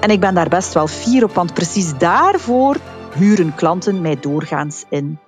En 0.00 0.10
ik 0.10 0.20
ben 0.20 0.34
daar 0.34 0.48
best 0.48 0.74
wel 0.74 0.86
fier 0.86 1.24
op, 1.24 1.34
want 1.34 1.54
precies 1.54 1.98
daarvoor 1.98 2.76
huren 3.14 3.54
klanten 3.54 4.00
mij 4.00 4.16
doorgaans 4.20 4.84
in. 4.90 5.18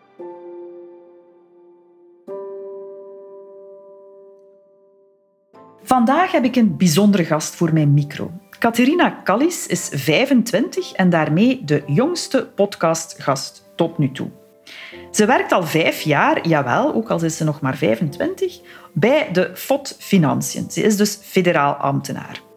Vandaag 5.82 6.32
heb 6.32 6.44
ik 6.44 6.56
een 6.56 6.76
bijzondere 6.76 7.24
gast 7.24 7.54
voor 7.54 7.72
mijn 7.72 7.94
micro. 7.94 8.30
Catharina 8.58 9.20
Callis 9.24 9.66
is 9.66 9.88
25 9.92 10.92
en 10.92 11.10
daarmee 11.10 11.64
de 11.64 11.82
jongste 11.86 12.46
podcastgast 12.54 13.64
tot 13.76 13.98
nu 13.98 14.12
toe. 14.12 14.30
Ze 15.10 15.26
werkt 15.26 15.52
al 15.52 15.62
vijf 15.62 16.00
jaar, 16.00 16.48
jawel, 16.48 16.94
ook 16.94 17.10
al 17.10 17.24
is 17.24 17.36
ze 17.36 17.44
nog 17.44 17.60
maar 17.60 17.76
25, 17.76 18.60
bij 18.92 19.28
de 19.32 19.50
FOD 19.54 19.96
Financiën. 19.98 20.70
Ze 20.70 20.82
is 20.82 20.96
dus 20.96 21.18
federaal 21.22 21.72
ambtenaar. 21.72 22.47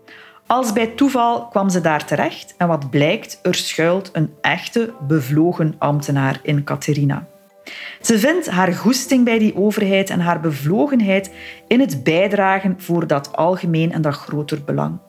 Als 0.52 0.74
bij 0.74 0.88
toeval 0.88 1.48
kwam 1.48 1.70
ze 1.70 1.82
daar 1.82 2.06
terecht 2.06 2.54
en 2.58 2.68
wat 2.68 2.90
blijkt, 2.90 3.40
er 3.44 3.56
schuilt 3.56 4.10
een 4.14 4.34
echte 4.42 4.94
bevlogen 5.08 5.76
ambtenaar 5.78 6.40
in 6.44 6.64
Catharina. 6.64 7.28
Ze 8.02 8.20
vindt 8.20 8.50
haar 8.50 8.74
goesting 8.74 9.26
bij 9.26 9.40
die 9.40 9.56
overheid 9.56 10.10
en 10.10 10.20
haar 10.20 10.40
bevlogenheid 10.40 11.34
in 11.68 11.80
het 11.80 12.04
bijdragen 12.04 12.76
voor 12.78 13.08
dat 13.08 13.36
algemeen 13.36 13.92
en 13.92 14.02
dat 14.02 14.14
groter 14.14 14.64
belang. 14.64 15.00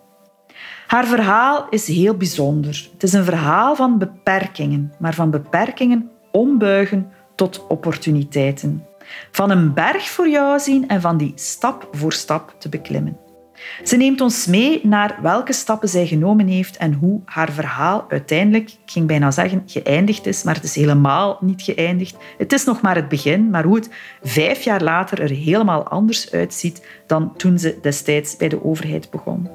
Haar 0.87 1.07
verhaal 1.07 1.67
is 1.70 1.87
heel 1.87 2.17
bijzonder. 2.17 2.89
Het 2.93 3.03
is 3.03 3.13
een 3.13 3.25
verhaal 3.25 3.77
van 3.77 3.98
beperkingen, 3.98 4.93
maar 4.98 5.15
van 5.15 5.31
beperkingen 5.31 6.11
ombuigen 6.33 7.11
tot 7.35 7.67
opportuniteiten. 7.67 8.87
Van 9.31 9.51
een 9.51 9.75
berg 9.75 10.09
voor 10.09 10.29
jou 10.29 10.59
zien 10.59 10.89
en 10.89 11.01
van 11.01 11.17
die 11.17 11.33
stap 11.35 11.89
voor 11.93 12.13
stap 12.13 12.55
te 12.59 12.69
beklimmen. 12.69 13.31
Ze 13.85 13.97
neemt 13.97 14.21
ons 14.21 14.47
mee 14.47 14.81
naar 14.83 15.19
welke 15.23 15.53
stappen 15.53 15.89
zij 15.89 16.07
genomen 16.07 16.47
heeft 16.47 16.77
en 16.77 16.93
hoe 16.93 17.21
haar 17.25 17.53
verhaal 17.53 18.05
uiteindelijk, 18.09 18.71
ik 18.71 18.93
ging 18.93 19.07
bijna 19.07 19.31
zeggen, 19.31 19.63
geëindigd 19.67 20.27
is, 20.27 20.43
maar 20.43 20.55
het 20.55 20.65
is 20.65 20.75
helemaal 20.75 21.39
niet 21.41 21.63
geëindigd. 21.63 22.17
Het 22.39 22.53
is 22.53 22.64
nog 22.64 22.81
maar 22.81 22.95
het 22.95 23.09
begin, 23.09 23.51
maar 23.51 23.64
hoe 23.64 23.75
het 23.75 23.91
vijf 24.23 24.63
jaar 24.63 24.83
later 24.83 25.20
er 25.20 25.31
helemaal 25.31 25.89
anders 25.89 26.31
uitziet 26.31 26.86
dan 27.07 27.36
toen 27.36 27.59
ze 27.59 27.79
destijds 27.83 28.36
bij 28.36 28.48
de 28.48 28.64
overheid 28.64 29.11
begon. 29.11 29.48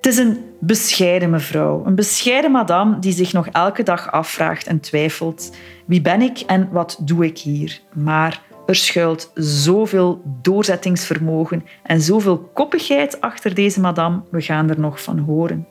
Het 0.00 0.12
is 0.12 0.18
een 0.18 0.44
bescheiden 0.60 1.30
mevrouw, 1.30 1.82
een 1.86 1.94
bescheiden 1.94 2.50
madame 2.50 2.98
die 2.98 3.12
zich 3.12 3.32
nog 3.32 3.46
elke 3.46 3.82
dag 3.82 4.12
afvraagt 4.12 4.66
en 4.66 4.80
twijfelt: 4.80 5.56
wie 5.86 6.00
ben 6.00 6.22
ik 6.22 6.38
en 6.38 6.68
wat 6.72 6.98
doe 7.00 7.24
ik 7.24 7.38
hier? 7.38 7.80
Maar 7.94 8.42
er 8.70 8.76
schuilt 8.76 9.30
zoveel 9.34 10.22
doorzettingsvermogen 10.42 11.64
en 11.82 12.00
zoveel 12.00 12.38
koppigheid 12.38 13.20
achter 13.20 13.54
deze 13.54 13.80
madame. 13.80 14.22
We 14.30 14.40
gaan 14.40 14.70
er 14.70 14.80
nog 14.80 15.02
van 15.02 15.18
horen. 15.18 15.66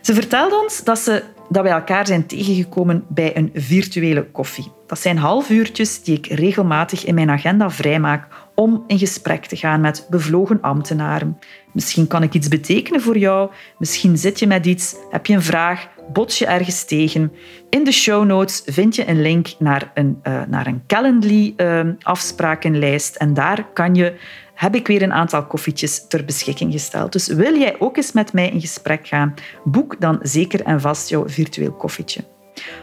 Ze 0.00 0.14
vertelde 0.14 0.60
ons 0.62 0.84
dat, 0.84 0.98
ze, 0.98 1.22
dat 1.48 1.62
wij 1.62 1.72
elkaar 1.72 2.06
zijn 2.06 2.26
tegengekomen 2.26 3.04
bij 3.08 3.36
een 3.36 3.50
virtuele 3.54 4.24
koffie. 4.30 4.72
Dat 4.86 5.00
zijn 5.00 5.18
halfuurtjes 5.18 6.02
die 6.02 6.16
ik 6.16 6.26
regelmatig 6.26 7.04
in 7.04 7.14
mijn 7.14 7.30
agenda 7.30 7.70
vrijmaak 7.70 8.26
om 8.54 8.84
in 8.86 8.98
gesprek 8.98 9.46
te 9.46 9.56
gaan 9.56 9.80
met 9.80 10.06
bevlogen 10.10 10.60
ambtenaren. 10.60 11.38
Misschien 11.76 12.06
kan 12.06 12.22
ik 12.22 12.34
iets 12.34 12.48
betekenen 12.48 13.00
voor 13.00 13.18
jou, 13.18 13.50
misschien 13.78 14.18
zit 14.18 14.38
je 14.38 14.46
met 14.46 14.66
iets, 14.66 14.96
heb 15.10 15.26
je 15.26 15.34
een 15.34 15.42
vraag, 15.42 15.88
bots 16.12 16.38
je 16.38 16.46
ergens 16.46 16.84
tegen. 16.84 17.32
In 17.70 17.84
de 17.84 17.92
show 17.92 18.24
notes 18.24 18.62
vind 18.64 18.96
je 18.96 19.08
een 19.08 19.22
link 19.22 19.48
naar 19.58 19.90
een, 19.94 20.18
uh, 20.22 20.42
naar 20.48 20.66
een 20.66 20.82
Calendly-afsprakenlijst 20.86 23.14
uh, 23.14 23.22
en 23.22 23.34
daar 23.34 23.66
kan 23.72 23.94
je 23.94 24.14
heb 24.54 24.74
ik 24.74 24.86
weer 24.86 25.02
een 25.02 25.12
aantal 25.12 25.46
koffietjes 25.46 26.06
ter 26.08 26.24
beschikking 26.24 26.72
gesteld. 26.72 27.12
Dus 27.12 27.26
wil 27.26 27.58
jij 27.58 27.76
ook 27.78 27.96
eens 27.96 28.12
met 28.12 28.32
mij 28.32 28.50
in 28.50 28.60
gesprek 28.60 29.06
gaan, 29.06 29.34
boek 29.64 30.00
dan 30.00 30.18
zeker 30.22 30.62
en 30.62 30.80
vast 30.80 31.08
jouw 31.08 31.28
virtueel 31.28 31.72
koffietje. 31.72 32.24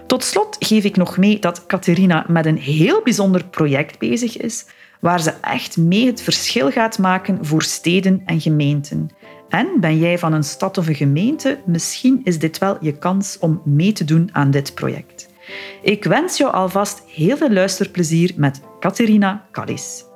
Tot 0.08 0.24
slot 0.24 0.56
geef 0.60 0.84
ik 0.84 0.96
nog 0.96 1.18
mee 1.18 1.40
dat 1.40 1.66
Catharina 1.66 2.26
met 2.28 2.46
een 2.46 2.58
heel 2.58 3.02
bijzonder 3.04 3.46
project 3.46 4.00
bezig 4.00 4.38
is, 4.38 4.66
waar 5.04 5.22
ze 5.22 5.34
echt 5.42 5.78
mee 5.78 6.06
het 6.06 6.22
verschil 6.22 6.72
gaat 6.72 7.00
maken 7.00 7.46
voor 7.46 7.64
steden 7.64 8.22
en 8.26 8.42
gemeenten. 8.42 9.10
En 9.50 9.68
ben 9.80 9.98
jij 9.98 10.18
van 10.18 10.34
een 10.34 10.44
stad 10.44 10.78
of 10.78 10.88
een 10.88 10.96
gemeente, 10.96 11.60
misschien 11.66 12.22
is 12.24 12.40
dit 12.40 12.58
wel 12.58 12.78
je 12.80 12.98
kans 12.98 13.38
om 13.40 13.62
mee 13.66 13.92
te 13.92 14.04
doen 14.04 14.30
aan 14.32 14.52
dit 14.52 14.74
project. 14.74 15.30
Ik 15.82 16.04
wens 16.04 16.38
jou 16.38 16.54
alvast 16.54 17.04
heel 17.08 17.38
veel 17.38 17.52
luisterplezier 17.52 18.34
met 18.36 18.62
Catharina 18.80 19.48
Callis. 19.52 20.13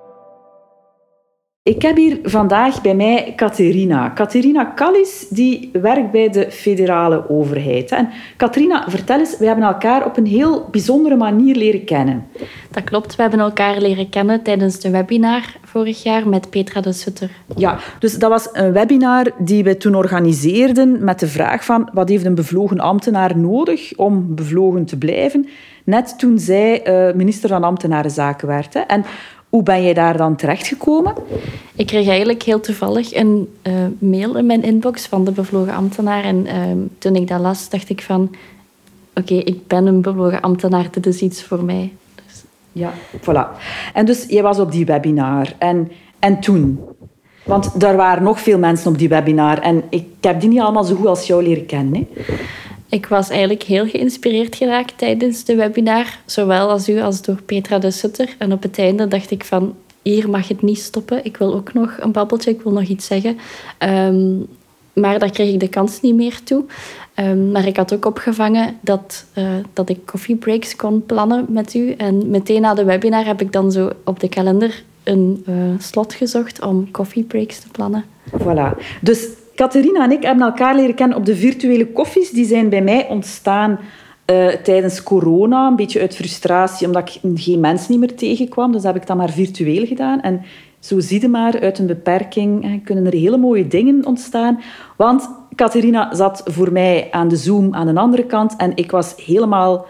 Ik 1.68 1.82
heb 1.82 1.96
hier 1.96 2.20
vandaag 2.24 2.82
bij 2.82 2.96
mij 2.96 3.34
Catharina. 3.36 4.12
Catharina 4.14 4.72
Callis 4.76 5.26
die 5.30 5.70
werkt 5.82 6.12
bij 6.12 6.30
de 6.30 6.52
federale 6.52 7.30
overheid. 7.30 7.92
En 7.92 8.10
Catharina, 8.38 8.90
vertel 8.90 9.20
eens, 9.20 9.38
we 9.38 9.46
hebben 9.46 9.66
elkaar 9.66 10.06
op 10.06 10.18
een 10.18 10.26
heel 10.26 10.68
bijzondere 10.72 11.16
manier 11.16 11.56
leren 11.56 11.84
kennen. 11.84 12.28
Dat 12.72 12.84
klopt, 12.84 13.16
we 13.16 13.22
hebben 13.22 13.40
elkaar 13.40 13.82
leren 13.82 14.10
kennen 14.10 14.44
tijdens 14.44 14.80
de 14.80 14.90
webinar 14.90 15.58
vorig 15.64 16.04
jaar 16.04 16.28
met 16.28 16.50
Petra 16.50 16.82
de 16.82 16.94
Sutter. 16.94 17.30
Ja, 17.56 17.78
dus 18.00 18.20
dat 18.20 18.30
was 18.30 18.50
een 18.52 18.72
webinar 18.72 19.32
die 19.38 19.64
we 19.64 19.78
toen 19.78 19.96
organiseerden 19.96 21.04
met 21.04 21.20
de 21.20 21.28
vraag 21.28 21.66
van 21.66 21.90
wat 21.94 22.10
heeft 22.10 22.26
een 22.26 22.36
bevlogen 22.36 22.80
ambtenaar 22.80 23.38
nodig 23.38 23.94
om 23.96 24.36
bevlogen 24.36 24.86
te 24.86 24.98
blijven, 24.98 25.48
net 25.84 26.20
toen 26.20 26.40
zij 26.40 26.88
uh, 27.10 27.16
minister 27.16 27.50
van 27.50 27.64
Ambtenarenzaken 27.64 28.48
werd. 28.48 28.86
En 28.86 29.06
hoe 29.50 29.64
ben 29.64 29.84
jij 29.84 29.94
daar 29.94 30.18
dan 30.18 30.36
terechtgekomen? 30.36 31.14
Ik 31.76 31.88
kreeg 31.88 32.08
eigenlijk 32.08 32.44
heel 32.44 32.60
toevallig 32.60 33.16
een 33.16 33.54
uh, 33.64 33.74
mail 34.00 34.38
in 34.38 34.46
mijn 34.46 34.64
inbox 34.64 35.06
van 35.06 35.26
de 35.26 35.32
bevlogen 35.32 35.74
ambtenaar. 35.74 36.24
En 36.24 36.46
uh, 36.46 36.54
toen 36.98 37.16
ik 37.16 37.28
dat 37.28 37.40
las, 37.40 37.70
dacht 37.70 37.90
ik 37.90 38.02
van... 38.02 38.22
Oké, 39.14 39.34
okay, 39.34 39.38
ik 39.38 39.68
ben 39.68 39.86
een 39.86 40.02
bevlogen 40.02 40.42
ambtenaar, 40.42 40.88
dit 40.92 41.06
is 41.06 41.22
iets 41.22 41.44
voor 41.44 41.64
mij. 41.64 41.94
Dus... 42.16 42.44
Ja, 42.72 42.94
voilà. 43.22 43.62
En 43.94 44.06
dus 44.06 44.26
jij 44.28 44.44
was 44.44 44.60
op 44.60 44.72
die 44.72 44.86
webinar. 44.86 45.54
En, 45.58 45.92
en 46.20 46.40
toen? 46.40 46.80
Want 47.44 47.84
er 47.84 47.96
waren 47.96 48.24
nog 48.24 48.40
veel 48.40 48.60
mensen 48.60 48.92
op 48.92 48.98
die 48.98 49.10
webinar. 49.10 49.60
En 49.60 49.84
ik 49.90 50.06
heb 50.22 50.40
die 50.40 50.50
niet 50.50 50.60
allemaal 50.60 50.84
zo 50.84 50.96
goed 50.96 51.08
als 51.08 51.28
jou 51.28 51.44
leren 51.44 51.66
kennen. 51.66 51.94
Hè? 51.94 52.34
Ik 52.98 53.06
was 53.06 53.30
eigenlijk 53.30 53.64
heel 53.64 53.88
geïnspireerd 53.88 54.56
geraakt 54.56 54.98
tijdens 54.98 55.44
de 55.44 55.56
webinar, 55.56 56.20
zowel 56.26 56.70
als 56.70 56.90
u 56.90 57.02
als 57.02 57.22
door 57.22 57.42
Petra 57.42 57.80
de 57.80 57.92
Sutter. 57.92 58.36
En 58.38 58.52
op 58.52 58.64
het 58.64 58.80
einde 58.80 59.08
dacht 59.08 59.32
ik 59.32 59.44
van, 59.44 59.76
hier 60.02 60.30
mag 60.30 60.48
het 60.48 60.62
niet 60.62 60.80
stoppen. 60.80 61.26
Ik 61.26 61.38
wil 61.38 61.54
ook 61.54 61.74
nog 61.74 61.98
een 62.00 62.12
babbeltje, 62.12 62.52
ik 62.52 62.62
wil 62.62 62.72
nog 62.72 62.84
iets 62.84 63.06
zeggen. 63.06 63.38
Um, 63.80 64.48
maar 64.94 65.20
daar 65.20 65.32
kreeg 65.32 65.54
ik 65.54 65.60
de 65.60 65.68
kans 65.68 66.02
niet 66.02 66.16
meer 66.16 66.44
toe. 66.44 66.64
Um, 67.16 67.52
maar 67.52 67.68
ik 67.68 67.78
had 67.78 67.94
ook 67.94 68.06
opgevangen 68.06 68.78
dat, 68.82 69.26
uh, 69.38 69.50
dat 69.74 69.90
ik 69.90 70.40
breaks 70.40 70.76
kon 70.76 71.06
plannen 71.06 71.46
met 71.50 71.74
u. 71.74 71.92
En 71.92 72.30
meteen 72.30 72.62
na 72.62 72.74
de 72.74 72.84
webinar 72.84 73.26
heb 73.26 73.42
ik 73.42 73.52
dan 73.52 73.72
zo 73.72 73.92
op 74.04 74.20
de 74.20 74.30
kalender 74.30 74.84
een 75.04 75.44
uh, 75.50 75.56
slot 75.80 76.14
gezocht 76.14 76.62
om 76.62 76.90
breaks 77.28 77.60
te 77.60 77.68
plannen. 77.72 78.06
Voilà. 78.32 79.00
Dus 79.02 79.28
Catharina 79.58 80.04
en 80.04 80.12
ik 80.12 80.24
hebben 80.24 80.46
elkaar 80.46 80.76
leren 80.76 80.96
kennen 80.96 81.18
op 81.18 81.26
de 81.26 81.36
virtuele 81.36 81.88
koffies. 81.88 82.30
Die 82.30 82.46
zijn 82.46 82.70
bij 82.70 82.82
mij 82.82 83.08
ontstaan 83.10 83.80
uh, 84.32 84.48
tijdens 84.48 85.04
corona. 85.04 85.68
Een 85.68 85.76
beetje 85.76 86.00
uit 86.00 86.16
frustratie, 86.16 86.88
omdat 86.88 87.10
ik 87.10 87.42
geen 87.42 87.60
mens 87.60 87.88
niet 87.88 88.00
meer 88.00 88.16
tegenkwam. 88.16 88.72
Dus 88.72 88.84
heb 88.84 88.96
ik 88.96 89.08
dat 89.08 89.18
maar 89.18 89.30
virtueel 89.30 89.86
gedaan. 89.86 90.22
En 90.22 90.42
zo 90.80 91.00
zie 91.00 91.22
je 91.22 91.28
maar, 91.28 91.60
uit 91.60 91.80
een 91.80 91.88
beperking 91.88 92.84
kunnen 92.84 93.06
er 93.06 93.14
hele 93.14 93.38
mooie 93.38 93.68
dingen 93.68 94.06
ontstaan. 94.06 94.60
Want 94.98 95.30
Catharina 95.56 96.16
zat 96.16 96.42
voor 96.46 96.72
mij 96.72 97.08
aan 97.12 97.28
de 97.28 97.36
Zoom 97.36 97.74
aan 97.74 97.94
de 97.94 98.00
andere 98.00 98.26
kant 98.26 98.56
en 98.56 98.72
ik 98.76 98.92
was 98.92 99.14
helemaal 99.26 99.86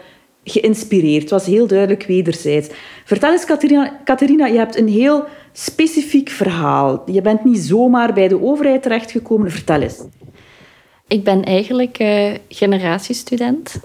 geïnspireerd. 0.50 1.22
Het 1.22 1.30
was 1.30 1.46
heel 1.46 1.66
duidelijk 1.66 2.04
wederzijds. 2.06 2.68
Vertel 3.04 3.32
eens, 3.32 3.44
Catharina, 4.04 4.46
je 4.46 4.58
hebt 4.58 4.78
een 4.78 4.88
heel 4.88 5.24
specifiek 5.52 6.28
verhaal. 6.28 7.02
Je 7.06 7.22
bent 7.22 7.44
niet 7.44 7.58
zomaar 7.58 8.12
bij 8.12 8.28
de 8.28 8.42
overheid 8.42 8.82
terechtgekomen. 8.82 9.50
Vertel 9.50 9.80
eens. 9.80 10.00
Ik 11.08 11.24
ben 11.24 11.44
eigenlijk 11.44 11.98
uh, 12.00 12.30
generatiestudent. 12.48 13.80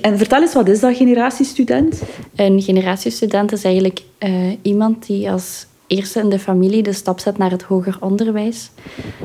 En 0.00 0.18
vertel 0.18 0.40
eens, 0.40 0.54
wat 0.54 0.68
is 0.68 0.80
dat 0.80 0.96
generatiestudent? 0.96 2.02
Een 2.36 2.62
generatiestudent 2.62 3.52
is 3.52 3.64
eigenlijk 3.64 4.00
uh, 4.18 4.52
iemand 4.62 5.06
die 5.06 5.30
als 5.30 5.66
eerste 5.88 6.20
in 6.20 6.28
de 6.28 6.38
familie 6.38 6.82
de 6.82 6.92
stap 6.92 7.18
zet 7.20 7.38
naar 7.38 7.50
het 7.50 7.62
hoger 7.62 7.96
onderwijs. 8.00 8.70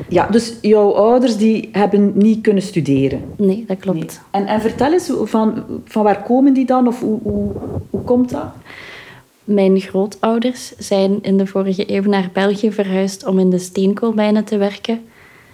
Ja, 0.08 0.26
dus 0.26 0.54
jouw 0.60 0.90
ouders 0.90 1.36
die 1.36 1.68
hebben 1.72 2.12
niet 2.14 2.40
kunnen 2.40 2.62
studeren? 2.62 3.22
Nee, 3.36 3.64
dat 3.66 3.78
klopt. 3.78 3.98
Nee. 3.98 4.42
En, 4.42 4.46
en 4.46 4.60
vertel 4.60 4.92
eens, 4.92 5.10
van, 5.22 5.64
van 5.84 6.02
waar 6.02 6.22
komen 6.22 6.52
die 6.52 6.66
dan? 6.66 6.86
Of 6.86 7.00
hoe, 7.00 7.18
hoe, 7.22 7.52
hoe 7.90 8.02
komt 8.02 8.30
dat? 8.30 8.52
Mijn 9.44 9.80
grootouders 9.80 10.72
zijn 10.78 11.18
in 11.22 11.36
de 11.36 11.46
vorige 11.46 11.92
eeuw 11.94 12.02
naar 12.02 12.30
België 12.32 12.72
verhuisd 12.72 13.26
om 13.26 13.38
in 13.38 13.50
de 13.50 13.58
steenkoolmijnen 13.58 14.44
te 14.44 14.56
werken. 14.56 15.00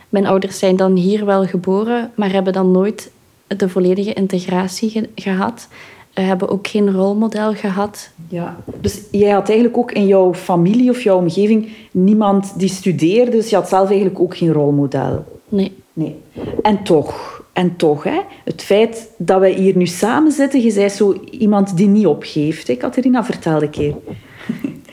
Mijn 0.08 0.26
ouders 0.26 0.58
zijn 0.58 0.76
dan 0.76 0.96
hier 0.96 1.24
wel 1.24 1.46
geboren, 1.46 2.10
maar 2.14 2.32
hebben 2.32 2.52
dan 2.52 2.70
nooit 2.70 3.10
de 3.46 3.68
volledige 3.68 4.12
integratie 4.12 5.08
gehad. 5.14 5.68
We 6.14 6.20
hebben 6.20 6.48
ook 6.48 6.66
geen 6.66 6.92
rolmodel 6.92 7.54
gehad. 7.54 8.10
Ja, 8.28 8.56
dus 8.80 9.00
jij 9.10 9.30
had 9.30 9.48
eigenlijk 9.48 9.78
ook 9.78 9.92
in 9.92 10.06
jouw 10.06 10.34
familie 10.34 10.90
of 10.90 11.02
jouw 11.02 11.16
omgeving 11.16 11.68
niemand 11.90 12.58
die 12.58 12.68
studeerde, 12.68 13.30
dus 13.30 13.50
je 13.50 13.56
had 13.56 13.68
zelf 13.68 13.88
eigenlijk 13.88 14.20
ook 14.20 14.36
geen 14.36 14.52
rolmodel. 14.52 15.24
Nee. 15.48 15.72
nee. 15.92 16.16
En 16.62 16.82
toch, 16.82 17.42
en 17.52 17.76
toch 17.76 18.04
hè, 18.04 18.20
het 18.44 18.62
feit 18.62 19.10
dat 19.16 19.40
wij 19.40 19.52
hier 19.52 19.76
nu 19.76 19.86
samen 19.86 20.32
zitten, 20.32 20.60
je 20.60 20.74
bent 20.74 20.92
zo 20.92 21.20
iemand 21.30 21.76
die 21.76 21.88
niet 21.88 22.06
opgeeft. 22.06 22.66
Hè? 22.66 22.76
Catharina, 22.76 23.24
vertel 23.24 23.62
een 23.62 23.70
keer. 23.70 23.94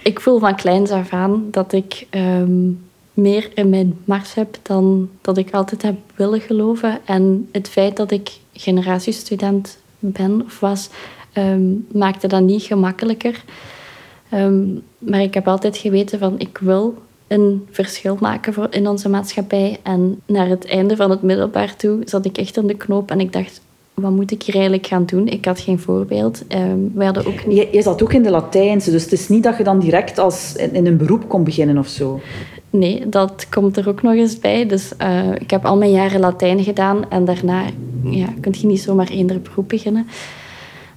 Ik 0.03 0.19
voel 0.19 0.39
van 0.39 0.55
kleins 0.55 0.91
af 0.91 1.13
aan 1.13 1.47
dat 1.51 1.73
ik 1.73 2.07
ehm, 2.09 2.69
meer 3.13 3.51
in 3.53 3.69
mijn 3.69 3.97
mars 4.05 4.33
heb 4.33 4.57
dan 4.61 5.09
dat 5.21 5.37
ik 5.37 5.53
altijd 5.53 5.81
heb 5.81 5.95
willen 6.15 6.41
geloven. 6.41 6.99
En 7.05 7.49
het 7.51 7.69
feit 7.69 7.97
dat 7.97 8.11
ik 8.11 8.31
generatiestudent 8.53 9.77
ben 9.99 10.41
of 10.45 10.59
was, 10.59 10.89
um, 11.33 11.87
maakte 11.91 12.27
dat 12.27 12.41
niet 12.41 12.63
gemakkelijker. 12.63 13.43
Ehm, 14.29 14.65
maar 14.97 15.21
ik 15.21 15.33
heb 15.33 15.47
altijd 15.47 15.77
geweten 15.77 16.19
van 16.19 16.35
ik 16.37 16.57
wil 16.57 16.97
een 17.27 17.67
verschil 17.71 18.17
maken 18.19 18.53
voor 18.53 18.67
in 18.69 18.87
onze 18.87 19.09
maatschappij. 19.09 19.79
En 19.83 20.21
naar 20.25 20.47
het 20.47 20.65
einde 20.65 20.95
van 20.95 21.09
het 21.09 21.21
middelbaar 21.21 21.75
toe 21.75 22.01
zat 22.05 22.25
ik 22.25 22.37
echt 22.37 22.57
in 22.57 22.67
de 22.67 22.75
knoop 22.75 23.11
en 23.11 23.19
ik 23.19 23.33
dacht, 23.33 23.61
wat 23.93 24.11
moet 24.11 24.31
ik 24.31 24.43
hier 24.43 24.55
eigenlijk 24.55 24.87
gaan 24.87 25.05
doen? 25.05 25.27
Ik 25.27 25.45
had 25.45 25.59
geen 25.59 25.79
voorbeeld. 25.79 26.43
Um, 26.55 26.91
wij 26.93 27.05
hadden 27.05 27.25
ook 27.25 27.39
je, 27.71 27.81
zat 27.81 28.01
ook 28.01 28.13
in 28.13 28.23
de 28.23 28.29
Latijnse, 28.29 28.91
dus 28.91 29.03
het 29.03 29.11
is 29.11 29.29
niet 29.29 29.43
dat 29.43 29.57
je 29.57 29.63
dan 29.63 29.79
direct 29.79 30.17
als 30.17 30.55
in, 30.55 30.85
een 30.85 30.97
beroep 30.97 31.29
kon 31.29 31.43
beginnen 31.43 31.77
of 31.77 31.87
zo. 31.87 32.19
Nee, 32.77 33.09
dat 33.09 33.47
komt 33.49 33.77
er 33.77 33.89
ook 33.89 34.01
nog 34.01 34.13
eens 34.13 34.39
bij. 34.39 34.65
Dus 34.65 34.91
uh, 35.01 35.31
ik 35.31 35.51
heb 35.51 35.65
al 35.65 35.77
mijn 35.77 35.91
jaren 35.91 36.19
Latijn 36.19 36.63
gedaan 36.63 37.09
en 37.09 37.25
daarna 37.25 37.63
ja, 38.03 38.27
kun 38.41 38.53
je 38.59 38.67
niet 38.67 38.81
zomaar 38.81 39.07
eender 39.07 39.41
beroep 39.41 39.69
beginnen. 39.69 40.07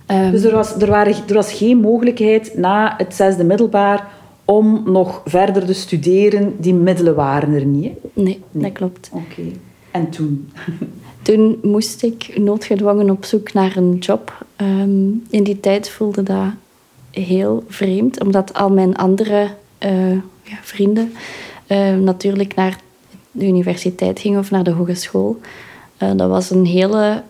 Um, 0.07 0.31
dus 0.31 0.43
er 0.45 0.55
was, 0.55 0.75
er, 0.75 0.91
waren, 0.91 1.15
er 1.29 1.35
was 1.35 1.53
geen 1.53 1.79
mogelijkheid 1.79 2.53
na 2.57 2.95
het 2.97 3.15
zesde 3.15 3.45
middelbaar 3.45 4.09
om 4.45 4.83
nog 4.87 5.23
verder 5.25 5.67
te 5.67 5.73
studeren. 5.73 6.55
Die 6.59 6.75
middelen 6.75 7.15
waren 7.15 7.55
er 7.55 7.65
niet. 7.65 7.93
Nee, 8.13 8.43
nee, 8.51 8.63
dat 8.63 8.73
klopt. 8.73 9.11
Oké. 9.13 9.43
En 9.91 10.11
toen? 10.11 10.51
Toen 11.23 11.59
moest 11.63 12.03
ik 12.03 12.39
noodgedwongen 12.39 13.11
op 13.11 13.25
zoek 13.25 13.53
naar 13.53 13.77
een 13.77 13.97
job. 13.99 14.47
Um, 14.57 15.27
in 15.31 15.43
die 15.43 15.61
tijd 15.61 15.91
voelde 15.91 16.23
dat 16.23 16.49
heel 17.11 17.65
vreemd, 17.69 18.23
omdat 18.23 18.55
al 18.55 18.71
mijn 18.71 18.97
andere 18.97 19.49
uh, 19.85 20.13
ja, 20.43 20.59
vrienden 20.63 21.13
uh, 21.73 21.95
natuurlijk 21.97 22.55
naar 22.55 22.79
de 23.31 23.47
universiteit 23.47 24.21
gingen 24.21 24.39
of 24.39 24.51
naar 24.51 24.65
de 24.65 24.71
hogeschool. 24.71 25.41
Uh, 26.03 26.11
dat 26.17 26.29
was 26.29 26.51
een 26.51 26.67
hele 26.67 27.23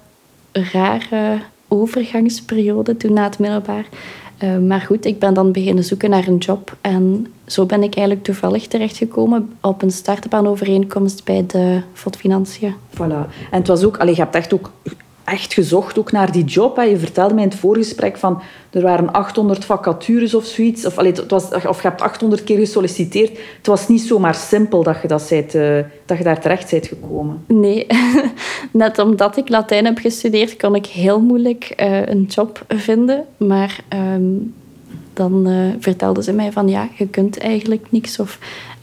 rare 0.52 1.38
overgangsperiode 1.69 2.96
toen 2.96 3.12
na 3.12 3.25
het 3.25 3.38
middelbaar. 3.38 3.84
Uh, 4.44 4.58
maar 4.58 4.81
goed, 4.81 5.04
ik 5.04 5.19
ben 5.19 5.34
dan 5.34 5.52
beginnen 5.52 5.84
zoeken 5.84 6.10
naar 6.10 6.26
een 6.26 6.37
job. 6.37 6.76
En 6.81 7.26
zo 7.46 7.66
ben 7.66 7.82
ik 7.82 7.94
eigenlijk 7.94 8.25
toevallig 8.25 8.66
terechtgekomen 8.66 9.52
op 9.60 9.82
een 9.82 9.90
startbaanovereenkomst 9.90 11.25
bij 11.25 11.44
de 11.46 11.81
FOD 11.93 12.16
Financiën. 12.16 12.75
Voilà. 12.94 13.28
En 13.50 13.58
het 13.58 13.66
was 13.66 13.84
ook, 13.84 13.96
allee, 13.96 14.14
je 14.14 14.20
hebt 14.20 14.34
echt 14.34 14.54
ook 14.54 14.70
echt 15.31 15.55
gezocht 15.55 15.99
ook 15.99 16.12
naar 16.12 16.32
die 16.32 16.44
job. 16.44 16.77
Hè. 16.77 16.82
Je 16.82 16.97
vertelde 16.97 17.35
mij 17.35 17.43
in 17.43 17.49
het 17.49 17.59
voorgesprek 17.59 18.17
van 18.17 18.43
er 18.71 18.82
waren 18.82 19.12
800 19.12 19.65
vacatures 19.65 20.35
of 20.35 20.44
zoiets. 20.44 20.87
Of, 20.87 20.99
allee, 20.99 21.12
het 21.12 21.31
was, 21.31 21.50
of 21.67 21.82
je 21.82 21.88
hebt 21.88 22.00
800 22.00 22.44
keer 22.44 22.59
gesolliciteerd. 22.59 23.38
Het 23.56 23.67
was 23.67 23.88
niet 23.88 24.00
zomaar 24.00 24.35
simpel 24.35 24.82
dat 24.82 25.03
je, 25.03 25.09
dat, 25.09 25.23
zijt, 25.23 25.55
uh, 25.55 25.79
dat 26.06 26.19
je 26.19 26.25
daar 26.25 26.41
terecht 26.41 26.71
bent 26.71 26.87
gekomen. 26.87 27.44
Nee, 27.47 27.87
net 28.73 28.99
omdat 28.99 29.37
ik 29.37 29.49
Latijn 29.49 29.85
heb 29.85 29.99
gestudeerd, 29.99 30.56
kon 30.56 30.75
ik 30.75 30.87
heel 30.87 31.21
moeilijk 31.21 31.75
uh, 31.77 32.06
een 32.06 32.23
job 32.23 32.65
vinden. 32.69 33.25
Maar 33.37 33.81
um, 34.15 34.55
dan 35.12 35.49
uh, 35.49 35.75
vertelden 35.79 36.23
ze 36.23 36.32
mij 36.32 36.53
van 36.53 36.69
ja, 36.69 36.88
je 36.97 37.09
kunt 37.09 37.38
eigenlijk 37.38 37.87
niks. 37.91 38.21
Of 38.21 38.38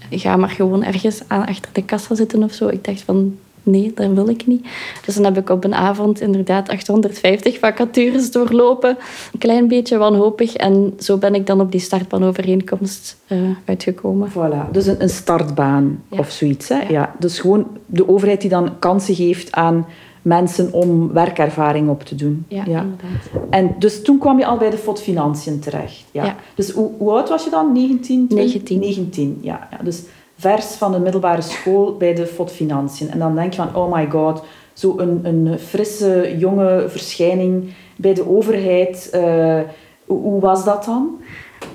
ga 0.10 0.36
maar 0.36 0.50
gewoon 0.50 0.84
ergens 0.84 1.22
aan, 1.28 1.46
achter 1.46 1.70
de 1.74 1.84
kassa 1.84 2.16
zitten 2.16 2.44
of 2.44 2.54
zo. 2.54 2.68
Ik 2.68 2.84
dacht 2.84 3.02
van 3.02 3.38
nee, 3.68 3.92
dat 3.96 4.12
wil 4.12 4.30
ik 4.30 4.48
niet. 4.48 4.68
Dus 5.06 5.16
dan 5.16 5.24
heb 5.24 5.38
ik 5.38 5.50
op 5.50 5.64
een 5.64 5.76
avond 5.76 6.22
inderdaad 6.22 6.70
850 6.70 7.60
vacatures 7.60 8.32
doorlopen. 8.32 8.98
Een 9.34 9.40
klein 9.40 9.68
beetje 9.68 9.98
wanhopig. 9.98 10.56
En 10.56 10.94
zo 11.00 11.18
ben 11.18 11.36
ik 11.36 11.48
dan 11.48 11.62
op 11.62 11.72
die 11.72 11.82
startbaanovereenkomst 11.82 13.18
uh, 13.28 13.40
uitgekomen. 13.66 14.30
Voilà, 14.30 14.72
dus 14.72 14.86
een, 14.86 15.02
een 15.02 15.10
startbaan 15.10 16.04
of 16.10 16.32
zoiets. 16.32 16.70
Hè? 16.70 16.80
Ja. 16.80 16.90
ja. 16.90 17.16
Dus 17.20 17.40
gewoon 17.40 17.68
de 17.86 18.10
overheid 18.10 18.42
die 18.42 18.50
dan 18.50 18.80
kansen 18.80 19.16
geeft 19.16 19.52
aan 19.52 19.86
mensen 20.28 20.74
om 20.74 21.14
werkervaring 21.14 21.90
op 21.90 22.04
te 22.04 22.16
doen. 22.16 22.46
Ja, 22.48 22.64
ja, 22.68 22.82
inderdaad. 22.82 23.50
En 23.50 23.76
dus 23.80 24.02
toen 24.04 24.18
kwam 24.18 24.40
je 24.40 24.46
al 24.46 24.58
bij 24.58 24.70
de 24.70 24.78
FOD 24.78 25.02
Financiën 25.02 25.60
terecht. 25.60 26.06
Ja. 26.12 26.36
Dus 26.56 26.72
hoe, 26.72 26.92
hoe, 26.98 27.12
oud 27.12 27.30
was 27.30 27.44
je 27.44 27.50
dan? 27.50 27.72
19? 27.72 28.28
19. 28.30 28.80
19, 28.80 29.38
ja. 29.42 29.68
ja. 29.72 29.84
Dus 29.84 30.04
vers 30.38 30.66
van 30.66 30.92
de 30.92 31.00
middelbare 31.00 31.42
school 31.42 31.98
bij 31.98 32.14
de 32.14 32.28
FOD 32.28 32.52
Financiën. 32.52 33.10
En 33.10 33.20
dan 33.20 33.36
denk 33.36 33.54
je 33.54 33.62
van, 33.62 33.76
oh 33.76 33.94
my 33.94 34.10
god, 34.10 34.44
zo'n 34.74 35.02
een, 35.02 35.20
een 35.24 35.60
frisse, 35.60 36.36
jonge 36.38 36.86
verschijning 36.88 37.74
bij 37.96 38.14
de 38.14 38.30
overheid. 38.30 39.10
Uh, 39.16 39.60
hoe 40.06 40.40
was 40.40 40.66
dat 40.66 40.86
dan? 40.86 41.22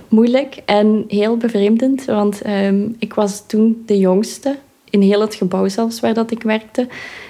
Moeilijk 0.09 0.63
en 0.65 1.05
heel 1.09 1.37
bevreemdend, 1.37 2.05
want 2.05 2.47
um, 2.47 2.97
ik 2.99 3.15
was 3.15 3.47
toen 3.47 3.83
de 3.87 3.99
jongste 3.99 4.57
in 4.91 5.01
heel 5.01 5.21
het 5.21 5.35
gebouw 5.35 5.69
zelfs 5.69 6.01
waar 6.01 6.15
dat 6.15 6.31
ik 6.31 6.43
werkte. 6.43 6.89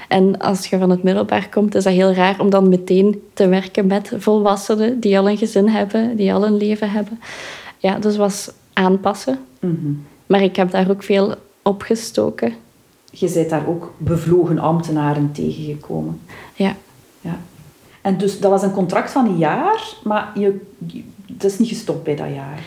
En 0.08 0.38
als 0.38 0.66
je 0.66 0.78
van 0.78 0.90
het 0.90 1.02
middelbaar 1.02 1.48
komt, 1.48 1.74
is 1.74 1.84
dat 1.84 1.92
heel 1.92 2.12
raar 2.12 2.40
om 2.40 2.50
dan 2.50 2.68
meteen 2.68 3.22
te 3.34 3.48
werken 3.48 3.86
met 3.86 4.12
volwassenen 4.16 5.00
die 5.00 5.18
al 5.18 5.28
een 5.28 5.36
gezin 5.36 5.68
hebben, 5.68 6.16
die 6.16 6.32
al 6.32 6.46
een 6.46 6.56
leven 6.56 6.90
hebben. 6.90 7.20
Ja, 7.78 7.98
dus 7.98 8.16
was 8.16 8.50
aanpassen. 8.72 9.38
Mm 9.60 9.78
-hmm. 9.82 10.04
Maar 10.32 10.42
ik 10.42 10.56
heb 10.56 10.70
daar 10.70 10.90
ook 10.90 11.02
veel 11.02 11.34
opgestoken. 11.62 12.54
Je 13.10 13.30
bent 13.32 13.50
daar 13.50 13.66
ook 13.66 13.92
bevlogen 13.96 14.58
ambtenaren 14.58 15.32
tegengekomen. 15.32 16.20
Ja. 16.54 16.76
ja. 17.20 17.38
En 18.00 18.18
dus 18.18 18.40
dat 18.40 18.50
was 18.50 18.62
een 18.62 18.72
contract 18.72 19.10
van 19.10 19.26
een 19.26 19.38
jaar, 19.38 19.94
maar 20.04 20.32
je, 20.34 20.60
het 21.26 21.44
is 21.44 21.58
niet 21.58 21.68
gestopt 21.68 22.04
bij 22.04 22.16
dat 22.16 22.34
jaar. 22.34 22.60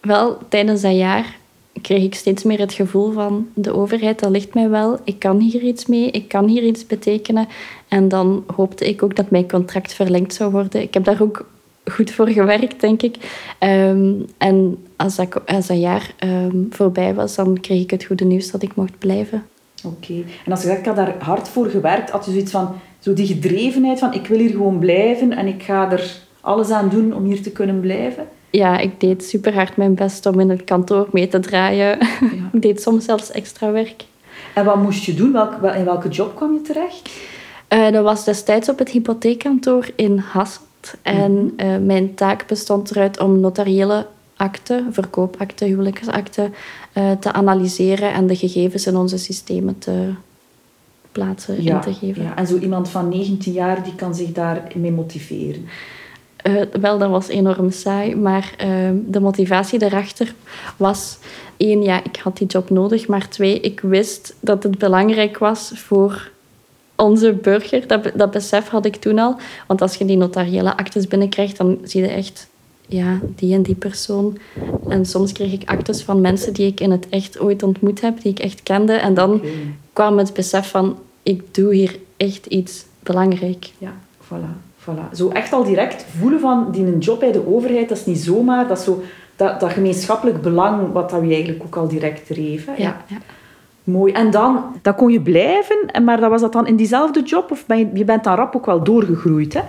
Wel, 0.00 0.38
tijdens 0.48 0.80
dat 0.80 0.96
jaar 0.96 1.36
kreeg 1.82 2.02
ik 2.02 2.14
steeds 2.14 2.42
meer 2.42 2.58
het 2.58 2.72
gevoel 2.72 3.12
van 3.12 3.48
de 3.54 3.74
overheid, 3.74 4.18
dat 4.18 4.30
ligt 4.30 4.54
mij 4.54 4.68
wel. 4.68 4.98
Ik 5.04 5.18
kan 5.18 5.38
hier 5.38 5.62
iets 5.62 5.86
mee, 5.86 6.10
ik 6.10 6.28
kan 6.28 6.48
hier 6.48 6.62
iets 6.62 6.86
betekenen. 6.86 7.48
En 7.88 8.08
dan 8.08 8.44
hoopte 8.56 8.88
ik 8.88 9.02
ook 9.02 9.16
dat 9.16 9.30
mijn 9.30 9.48
contract 9.48 9.92
verlengd 9.92 10.34
zou 10.34 10.50
worden. 10.50 10.82
Ik 10.82 10.94
heb 10.94 11.04
daar 11.04 11.22
ook 11.22 11.46
goed 11.84 12.10
voor 12.10 12.28
gewerkt, 12.28 12.80
denk 12.80 13.02
ik. 13.02 13.16
Um, 13.60 14.26
en 14.38 14.86
als 14.98 15.16
dat, 15.16 15.46
als 15.46 15.66
dat 15.66 15.78
jaar 15.78 16.14
um, 16.24 16.66
voorbij 16.70 17.14
was, 17.14 17.34
dan 17.34 17.60
kreeg 17.60 17.82
ik 17.82 17.90
het 17.90 18.04
goede 18.04 18.24
nieuws 18.24 18.50
dat 18.50 18.62
ik 18.62 18.74
mocht 18.74 18.98
blijven. 18.98 19.46
Oké. 19.84 19.94
Okay. 19.94 20.24
En 20.44 20.52
als 20.52 20.60
je 20.60 20.66
zegt, 20.66 20.78
ik 20.78 20.86
had 20.86 20.96
daar 20.96 21.14
hard 21.18 21.48
voor 21.48 21.66
gewerkt, 21.66 22.10
had 22.10 22.24
je 22.24 22.30
zoiets 22.30 22.50
van, 22.50 22.74
zo 22.98 23.12
die 23.12 23.26
gedrevenheid 23.26 23.98
van, 23.98 24.14
ik 24.14 24.26
wil 24.26 24.38
hier 24.38 24.50
gewoon 24.50 24.78
blijven 24.78 25.32
en 25.32 25.46
ik 25.46 25.62
ga 25.62 25.92
er 25.92 26.16
alles 26.40 26.70
aan 26.70 26.88
doen 26.88 27.14
om 27.14 27.24
hier 27.24 27.42
te 27.42 27.50
kunnen 27.50 27.80
blijven? 27.80 28.26
Ja, 28.50 28.78
ik 28.78 29.00
deed 29.00 29.24
super 29.24 29.54
hard 29.54 29.76
mijn 29.76 29.94
best 29.94 30.26
om 30.26 30.40
in 30.40 30.50
het 30.50 30.64
kantoor 30.64 31.08
mee 31.12 31.28
te 31.28 31.40
draaien. 31.40 31.98
Ja. 31.98 32.50
ik 32.52 32.62
deed 32.62 32.82
soms 32.82 33.04
zelfs 33.04 33.30
extra 33.30 33.70
werk. 33.70 34.04
En 34.54 34.64
wat 34.64 34.76
moest 34.76 35.04
je 35.04 35.14
doen? 35.14 35.32
Welk, 35.32 35.62
in 35.62 35.84
welke 35.84 36.08
job 36.08 36.36
kwam 36.36 36.52
je 36.52 36.60
terecht? 36.60 37.10
Uh, 37.68 37.90
dat 37.90 38.04
was 38.04 38.24
destijds 38.24 38.68
op 38.68 38.78
het 38.78 38.88
hypotheekkantoor 38.88 39.90
in 39.96 40.18
Hasselt. 40.18 40.66
En 41.02 41.52
uh, 41.56 41.76
mijn 41.76 42.14
taak 42.14 42.46
bestond 42.46 42.90
eruit 42.90 43.20
om 43.20 43.40
notariële 43.40 44.06
akten, 44.38 44.92
verkoopakten, 44.92 45.66
huwelijksakten, 45.66 46.54
uh, 46.94 47.10
te 47.10 47.32
analyseren 47.32 48.12
en 48.12 48.26
de 48.26 48.36
gegevens 48.36 48.86
in 48.86 48.96
onze 48.96 49.18
systemen 49.18 49.78
te 49.78 50.10
plaatsen 51.12 51.56
in 51.56 51.80
te 51.80 51.94
geven. 51.94 52.22
Ja. 52.22 52.36
En 52.36 52.46
zo 52.46 52.58
iemand 52.58 52.88
van 52.88 53.08
19 53.08 53.52
jaar 53.52 53.82
die 53.82 53.94
kan 53.94 54.14
zich 54.14 54.32
daarmee 54.32 54.92
motiveren. 54.92 55.66
Uh, 56.46 56.62
wel, 56.80 56.98
dat 56.98 57.10
was 57.10 57.28
enorm 57.28 57.70
saai, 57.70 58.16
maar 58.16 58.54
uh, 58.64 58.90
de 59.06 59.20
motivatie 59.20 59.78
daarachter 59.78 60.34
was... 60.76 61.18
één, 61.56 61.82
ja, 61.82 62.04
ik 62.04 62.16
had 62.16 62.36
die 62.36 62.46
job 62.46 62.70
nodig, 62.70 63.08
maar 63.08 63.28
twee, 63.28 63.60
ik 63.60 63.80
wist 63.80 64.34
dat 64.40 64.62
het 64.62 64.78
belangrijk 64.78 65.38
was 65.38 65.72
voor 65.74 66.30
onze 66.96 67.32
burger. 67.32 67.86
Dat, 67.86 68.10
dat 68.14 68.30
besef 68.30 68.68
had 68.68 68.84
ik 68.84 68.96
toen 68.96 69.18
al. 69.18 69.36
Want 69.66 69.82
als 69.82 69.94
je 69.94 70.04
die 70.04 70.16
notariële 70.16 70.76
actes 70.76 71.06
binnenkrijgt, 71.06 71.56
dan 71.56 71.78
zie 71.82 72.02
je 72.02 72.08
echt 72.08 72.48
ja, 72.88 73.18
die 73.34 73.54
en 73.54 73.62
die 73.62 73.74
persoon. 73.74 74.38
En 74.88 75.06
soms 75.06 75.32
kreeg 75.32 75.52
ik 75.52 75.68
actes 75.68 76.02
van 76.02 76.20
mensen 76.20 76.52
die 76.52 76.66
ik 76.66 76.80
in 76.80 76.90
het 76.90 77.08
echt 77.08 77.40
ooit 77.40 77.62
ontmoet 77.62 78.00
heb, 78.00 78.22
die 78.22 78.32
ik 78.32 78.38
echt 78.38 78.62
kende. 78.62 78.92
En 78.92 79.14
dan 79.14 79.42
kwam 79.92 80.18
het 80.18 80.34
besef 80.34 80.70
van, 80.70 80.96
ik 81.22 81.54
doe 81.54 81.74
hier 81.74 81.98
echt 82.16 82.46
iets 82.46 82.84
belangrijk. 83.02 83.72
Ja, 83.78 83.92
voilà, 84.24 84.82
voilà. 84.84 85.12
Zo 85.12 85.28
echt 85.28 85.52
al 85.52 85.64
direct 85.64 86.04
voelen 86.18 86.40
van, 86.40 86.68
die 86.72 86.86
een 86.86 86.98
job 86.98 87.20
bij 87.20 87.32
de 87.32 87.46
overheid, 87.46 87.88
dat 87.88 87.98
is 87.98 88.06
niet 88.06 88.18
zomaar, 88.18 88.68
dat 88.68 88.78
is 88.78 88.84
zo... 88.84 89.02
Dat, 89.36 89.60
dat 89.60 89.72
gemeenschappelijk 89.72 90.42
belang, 90.42 90.92
wat 90.92 91.10
dat 91.10 91.22
je 91.22 91.34
eigenlijk 91.34 91.64
ook 91.64 91.76
al 91.76 91.88
direct 91.88 92.26
dreef. 92.26 92.66
Ja, 92.66 93.04
ja. 93.06 93.18
Mooi. 93.84 94.12
En 94.12 94.30
dan, 94.30 94.64
dan 94.82 94.94
kon 94.94 95.12
je 95.12 95.20
blijven, 95.20 95.76
maar 96.04 96.20
dat 96.20 96.30
was 96.30 96.40
dat 96.40 96.52
dan 96.52 96.66
in 96.66 96.76
diezelfde 96.76 97.22
job? 97.22 97.50
Of 97.50 97.66
ben 97.66 97.78
je, 97.78 97.90
je 97.94 98.04
bent 98.04 98.24
dan 98.24 98.34
rap 98.34 98.56
ook 98.56 98.66
wel 98.66 98.84
doorgegroeid, 98.84 99.54
hè? 99.54 99.60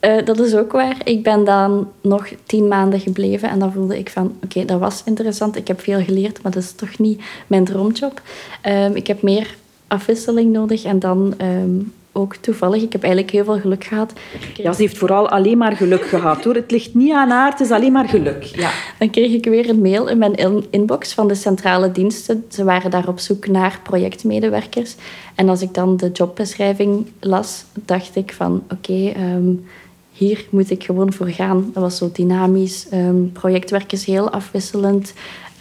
Uh, 0.00 0.24
dat 0.24 0.38
is 0.38 0.54
ook 0.54 0.72
waar. 0.72 0.96
Ik 1.04 1.22
ben 1.22 1.44
dan 1.44 1.90
nog 2.00 2.28
tien 2.46 2.68
maanden 2.68 3.00
gebleven 3.00 3.50
en 3.50 3.58
dan 3.58 3.72
voelde 3.72 3.98
ik 3.98 4.10
van, 4.10 4.36
oké, 4.44 4.64
dat 4.64 4.80
was 4.80 5.02
interessant. 5.04 5.56
Ik 5.56 5.68
heb 5.68 5.80
veel 5.80 6.02
geleerd, 6.02 6.42
maar 6.42 6.52
dat 6.52 6.62
is 6.62 6.72
toch 6.72 6.98
niet 6.98 7.22
mijn 7.46 7.64
droomjob. 7.64 8.22
Um, 8.66 8.94
ik 8.94 9.06
heb 9.06 9.22
meer 9.22 9.56
afwisseling 9.86 10.52
nodig 10.52 10.84
en 10.84 10.98
dan 10.98 11.34
um, 11.42 11.92
ook 12.12 12.34
toevallig. 12.34 12.82
Ik 12.82 12.92
heb 12.92 13.02
eigenlijk 13.02 13.32
heel 13.32 13.44
veel 13.44 13.60
geluk 13.60 13.84
gehad. 13.84 14.12
Ja, 14.54 14.72
ze 14.72 14.82
heeft 14.82 14.98
vooral 14.98 15.28
alleen 15.28 15.58
maar 15.58 15.76
geluk 15.76 16.02
gehad 16.02 16.44
hoor. 16.44 16.54
Het 16.54 16.70
ligt 16.70 16.94
niet 16.94 17.12
aan 17.12 17.30
haar, 17.30 17.50
het 17.50 17.60
is 17.60 17.70
alleen 17.70 17.92
maar 17.92 18.08
geluk. 18.08 18.42
Ja. 18.42 18.70
Dan 18.98 19.10
kreeg 19.10 19.32
ik 19.32 19.44
weer 19.44 19.68
een 19.68 19.80
mail 19.80 20.08
in 20.08 20.18
mijn 20.18 20.64
inbox 20.70 21.12
van 21.12 21.28
de 21.28 21.34
centrale 21.34 21.92
diensten. 21.92 22.44
Ze 22.48 22.64
waren 22.64 22.90
daar 22.90 23.08
op 23.08 23.18
zoek 23.18 23.46
naar 23.46 23.80
projectmedewerkers. 23.82 24.94
En 25.34 25.48
als 25.48 25.62
ik 25.62 25.74
dan 25.74 25.96
de 25.96 26.10
jobbeschrijving 26.10 27.06
las, 27.20 27.64
dacht 27.84 28.16
ik 28.16 28.32
van 28.32 28.62
oké, 28.68 28.74
okay, 28.74 29.06
um, 29.06 29.14
ehm, 29.16 29.54
hier 30.12 30.46
moet 30.50 30.70
ik 30.70 30.84
gewoon 30.84 31.12
voor 31.12 31.28
gaan. 31.28 31.70
Dat 31.72 31.82
was 31.82 31.96
zo 31.96 32.10
dynamisch. 32.12 32.86
Um, 32.92 33.32
projectwerk 33.32 33.92
is 33.92 34.04
heel 34.04 34.30
afwisselend. 34.30 35.12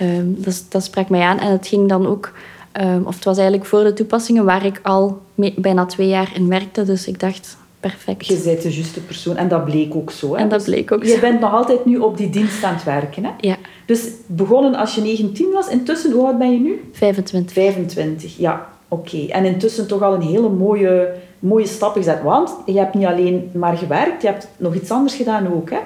Um, 0.02 0.36
dat, 0.38 0.66
dat 0.70 0.84
sprak 0.84 1.10
mij 1.10 1.22
aan. 1.22 1.40
En 1.40 1.52
het 1.52 1.68
ging 1.68 1.90
dan 1.90 2.08
ook... 2.08 2.34
Um, 2.82 3.06
of 3.06 3.16
het 3.16 3.24
was 3.24 3.38
eigenlijk 3.38 3.68
voor 3.68 3.84
de 3.84 3.94
toepassingen 3.94 4.46
waar 4.46 4.66
ik 4.66 4.80
al 4.84 5.22
mee, 5.36 5.54
bijna 5.58 5.86
twee 5.86 6.08
jaar 6.08 6.32
in 6.36 6.48
werkte. 6.48 6.84
Dus 6.84 7.08
ik 7.08 7.20
dacht, 7.20 7.58
perfect. 7.80 8.26
Je 8.26 8.42
bent 8.44 8.62
de 8.62 8.74
juiste 8.74 9.02
persoon. 9.02 9.38
En 9.38 9.48
dat 9.48 9.66
bleek 9.66 9.96
ook 9.96 10.12
zo. 10.12 10.36
Hè? 10.36 10.42
En 10.42 10.50
dat 10.50 10.64
bleek 10.64 10.92
ook 10.92 11.04
je 11.04 11.10
Je 11.10 11.20
bent 11.20 11.40
nog 11.40 11.52
altijd 11.52 11.86
nu 11.86 11.98
op 11.98 12.18
die 12.18 12.30
dienst 12.30 12.64
aan 12.64 12.74
het 12.74 12.84
werken. 12.84 13.24
Hè? 13.24 13.32
Ja. 13.40 13.58
Dus 13.86 14.08
begonnen 14.26 14.76
als 14.76 14.96
je 14.96 15.02
19 15.02 15.52
was. 15.52 15.68
Intussen, 15.68 16.12
hoe 16.12 16.26
oud 16.26 16.38
ben 16.38 16.52
je 16.52 16.60
nu? 16.60 16.90
25. 16.92 17.54
25, 17.54 18.38
ja. 18.38 18.70
Oké. 18.88 19.18
En 19.18 19.46
intussen 19.46 19.88
toch 19.88 20.02
al 20.02 20.14
een 20.14 20.22
hele 20.22 20.50
mooie 20.50 21.14
mooie 21.40 21.68
stappen 21.68 22.04
gezet. 22.04 22.22
Want 22.22 22.56
je 22.66 22.78
hebt 22.78 22.94
niet 22.94 23.06
alleen 23.06 23.52
maar 23.54 23.78
gewerkt, 23.78 24.22
je 24.22 24.28
hebt 24.28 24.48
nog 24.58 24.76
iets 24.76 24.92
anders 24.92 25.16
gedaan 25.16 25.54
ook. 25.54 25.70
Hè? 25.70 25.80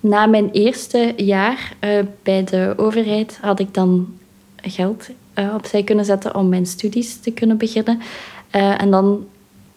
Na 0.00 0.26
mijn 0.26 0.50
eerste 0.50 1.12
jaar 1.16 1.76
uh, 1.80 1.90
bij 2.22 2.44
de 2.44 2.74
overheid 2.76 3.38
had 3.40 3.58
ik 3.58 3.74
dan 3.74 4.06
geld 4.56 5.08
uh, 5.38 5.54
opzij 5.54 5.82
kunnen 5.82 6.04
zetten 6.04 6.34
om 6.34 6.48
mijn 6.48 6.66
studies 6.66 7.20
te 7.20 7.30
kunnen 7.30 7.56
beginnen. 7.56 8.00
Uh, 8.56 8.80
en 8.80 8.90
dan 8.90 9.26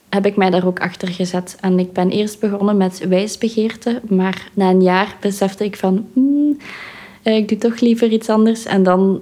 heb 0.10 0.26
ik 0.26 0.36
mij 0.36 0.50
daar 0.50 0.66
ook 0.66 0.80
achter 0.80 1.08
gezet. 1.08 1.58
En 1.62 1.80
ik 1.80 1.94
ben 1.94 2.10
eerst 2.10 2.40
begonnen 2.40 2.78
met 2.78 3.08
wijsbegeerte, 3.08 4.02
maar 4.08 4.50
na 4.54 4.70
een 4.70 4.82
jaar 4.82 5.18
besefte 5.22 5.64
ik 5.64 5.76
van... 5.78 6.08
Hmm, 6.14 6.58
ik 7.24 7.50
doe 7.50 7.58
toch 7.58 7.80
liever 7.80 8.12
iets 8.12 8.30
anders. 8.30 8.66
En 8.66 8.84
dan 8.84 9.22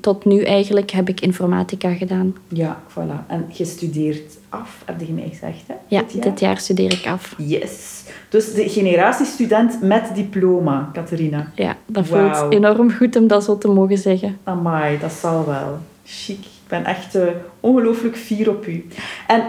tot 0.00 0.24
nu 0.24 0.42
eigenlijk 0.42 0.90
heb 0.90 1.08
ik 1.08 1.20
informatica 1.20 1.94
gedaan. 1.94 2.34
Ja, 2.48 2.82
voilà. 2.90 3.26
En 3.26 3.46
je 3.52 3.64
studeert 3.64 4.38
af, 4.52 4.82
heb 4.84 5.00
je 5.00 5.12
mij 5.12 5.28
gezegd, 5.28 5.62
hè? 5.66 5.74
Ja, 5.86 6.02
dit 6.02 6.12
jaar, 6.12 6.22
dit 6.22 6.40
jaar 6.40 6.58
studeer 6.58 6.92
ik 6.92 7.06
af. 7.06 7.34
Yes. 7.38 8.02
Dus 8.28 8.54
de 8.54 8.68
generatiestudent 8.68 9.82
met 9.82 10.10
diploma, 10.14 10.90
Catharina. 10.92 11.46
Ja, 11.54 11.76
dat 11.86 12.06
voelt 12.06 12.52
enorm 12.52 12.92
goed 12.92 13.16
om 13.16 13.26
dat 13.26 13.44
zo 13.44 13.58
te 13.58 13.68
mogen 13.68 13.98
zeggen. 13.98 14.38
Amai, 14.44 14.98
dat 14.98 15.12
zal 15.12 15.46
wel. 15.46 15.78
Chic. 16.04 16.38
Ik 16.38 16.68
ben 16.68 16.84
echt 16.84 17.16
uh, 17.16 17.22
ongelooflijk 17.60 18.16
fier 18.16 18.50
op 18.50 18.66
u. 18.66 18.86
En 19.26 19.42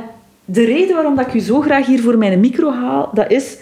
de 0.45 0.65
reden 0.65 0.95
waarom 0.95 1.15
dat 1.15 1.27
ik 1.27 1.33
u 1.33 1.39
zo 1.39 1.61
graag 1.61 1.85
hier 1.85 2.01
voor 2.01 2.17
mijn 2.17 2.39
micro 2.39 2.71
haal, 2.71 3.09
dat 3.13 3.31
is 3.31 3.57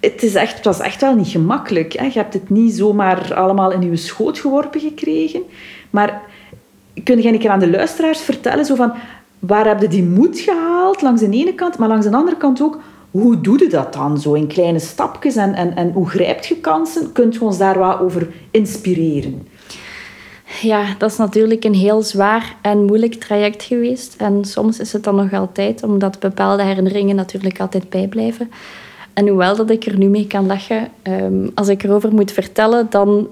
het, 0.00 0.22
is 0.22 0.34
echt, 0.34 0.54
het 0.54 0.64
was 0.64 0.80
echt 0.80 1.00
wel 1.00 1.14
niet 1.14 1.28
gemakkelijk. 1.28 1.92
Hè. 1.92 2.04
Je 2.04 2.12
hebt 2.12 2.34
het 2.34 2.50
niet 2.50 2.74
zomaar 2.74 3.34
allemaal 3.34 3.72
in 3.72 3.90
je 3.90 3.96
schoot 3.96 4.38
geworpen 4.38 4.80
gekregen. 4.80 5.42
Maar 5.90 6.22
kun 7.04 7.22
je 7.22 7.28
een 7.28 7.38
keer 7.38 7.50
aan 7.50 7.58
de 7.58 7.70
luisteraars 7.70 8.20
vertellen 8.20 8.64
zo 8.64 8.74
van, 8.74 8.92
waar 9.38 9.66
heb 9.66 9.80
je 9.80 9.88
die 9.88 10.04
moed 10.04 10.38
gehaald 10.38 11.02
langs 11.02 11.20
de 11.20 11.30
ene 11.30 11.54
kant, 11.54 11.78
maar 11.78 11.88
langs 11.88 12.06
de 12.06 12.16
andere 12.16 12.36
kant 12.36 12.62
ook, 12.62 12.78
hoe 13.10 13.40
doe 13.40 13.58
je 13.58 13.68
dat 13.68 13.92
dan 13.92 14.20
zo 14.20 14.32
in 14.32 14.46
kleine 14.46 14.78
stapjes 14.78 15.36
en, 15.36 15.54
en, 15.54 15.76
en 15.76 15.92
hoe 15.92 16.08
grijpt 16.08 16.46
je 16.46 16.56
kansen? 16.56 17.12
Kunt 17.12 17.34
je 17.34 17.40
ons 17.40 17.58
daar 17.58 17.78
wat 17.78 18.00
over 18.00 18.28
inspireren? 18.50 19.48
Ja, 20.60 20.94
dat 20.98 21.10
is 21.10 21.16
natuurlijk 21.16 21.64
een 21.64 21.74
heel 21.74 22.02
zwaar 22.02 22.56
en 22.60 22.84
moeilijk 22.84 23.14
traject 23.14 23.62
geweest. 23.62 24.14
En 24.18 24.44
soms 24.44 24.78
is 24.80 24.92
het 24.92 25.04
dan 25.04 25.16
nog 25.16 25.32
altijd, 25.32 25.82
omdat 25.82 26.18
bepaalde 26.18 26.62
herinneringen 26.62 27.16
natuurlijk 27.16 27.60
altijd 27.60 27.88
bijblijven. 27.88 28.50
En 29.12 29.28
hoewel 29.28 29.56
dat 29.56 29.70
ik 29.70 29.86
er 29.86 29.98
nu 29.98 30.08
mee 30.08 30.26
kan 30.26 30.46
lachen, 30.46 30.88
um, 31.02 31.50
als 31.54 31.68
ik 31.68 31.82
erover 31.82 32.12
moet 32.12 32.32
vertellen, 32.32 32.86
dan 32.90 33.28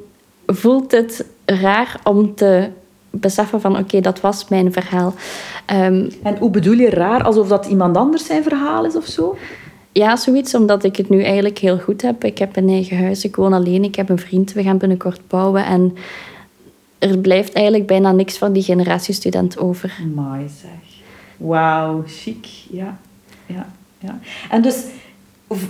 voelt 0.47 0.93
het 0.93 1.27
raar 1.45 2.01
om 2.05 2.35
te 2.35 2.69
beseffen 3.21 3.61
van 3.61 3.79
oké, 3.79 4.01
dat 4.01 4.21
was 4.21 4.49
mijn 4.49 4.73
verhaal. 4.73 5.15
Um, 5.73 6.09
en 6.23 6.37
hoe 6.39 6.51
bedoel 6.51 6.75
je 6.75 6.91
raar? 6.91 7.23
Alsof 7.23 7.49
dat 7.49 7.67
iemand 7.67 7.97
anders 7.97 8.27
zijn 8.27 8.43
verhaal 8.43 8.85
is 8.85 8.97
of 8.97 9.07
zo? 9.07 9.37
Ja, 9.93 10.17
zoiets, 10.17 10.55
omdat 10.55 10.85
ik 10.85 10.97
het 10.97 11.09
nu 11.09 11.23
eigenlijk 11.23 11.59
heel 11.59 11.79
goed 11.79 12.03
heb. 12.03 12.25
Ik 12.25 12.39
heb 12.39 12.57
een 12.57 12.69
eigen 12.69 12.99
huis, 12.99 13.25
ik 13.25 13.37
woon 13.37 13.53
alleen, 13.53 13.85
ik 13.85 13.95
heb 13.95 14.09
een 14.09 14.19
vriend, 14.19 14.53
we 14.53 14.63
gaan 14.63 14.79
binnenkort 14.79 15.21
bouwen. 15.29 15.65
En 15.65 15.97
er 16.99 17.19
blijft 17.19 17.53
eigenlijk 17.53 17.87
bijna 17.87 18.13
niks 18.13 18.39
van 18.39 18.53
die 18.53 18.63
generatiestudent 18.63 19.59
over. 19.59 19.99
Mooi 20.15 20.49
zeg. 20.61 20.71
Wauw, 21.37 22.03
chic. 22.07 22.47
Ja. 22.71 22.99
ja, 23.47 23.67
ja. 23.99 24.19
En 24.51 24.63
dus 24.63 24.85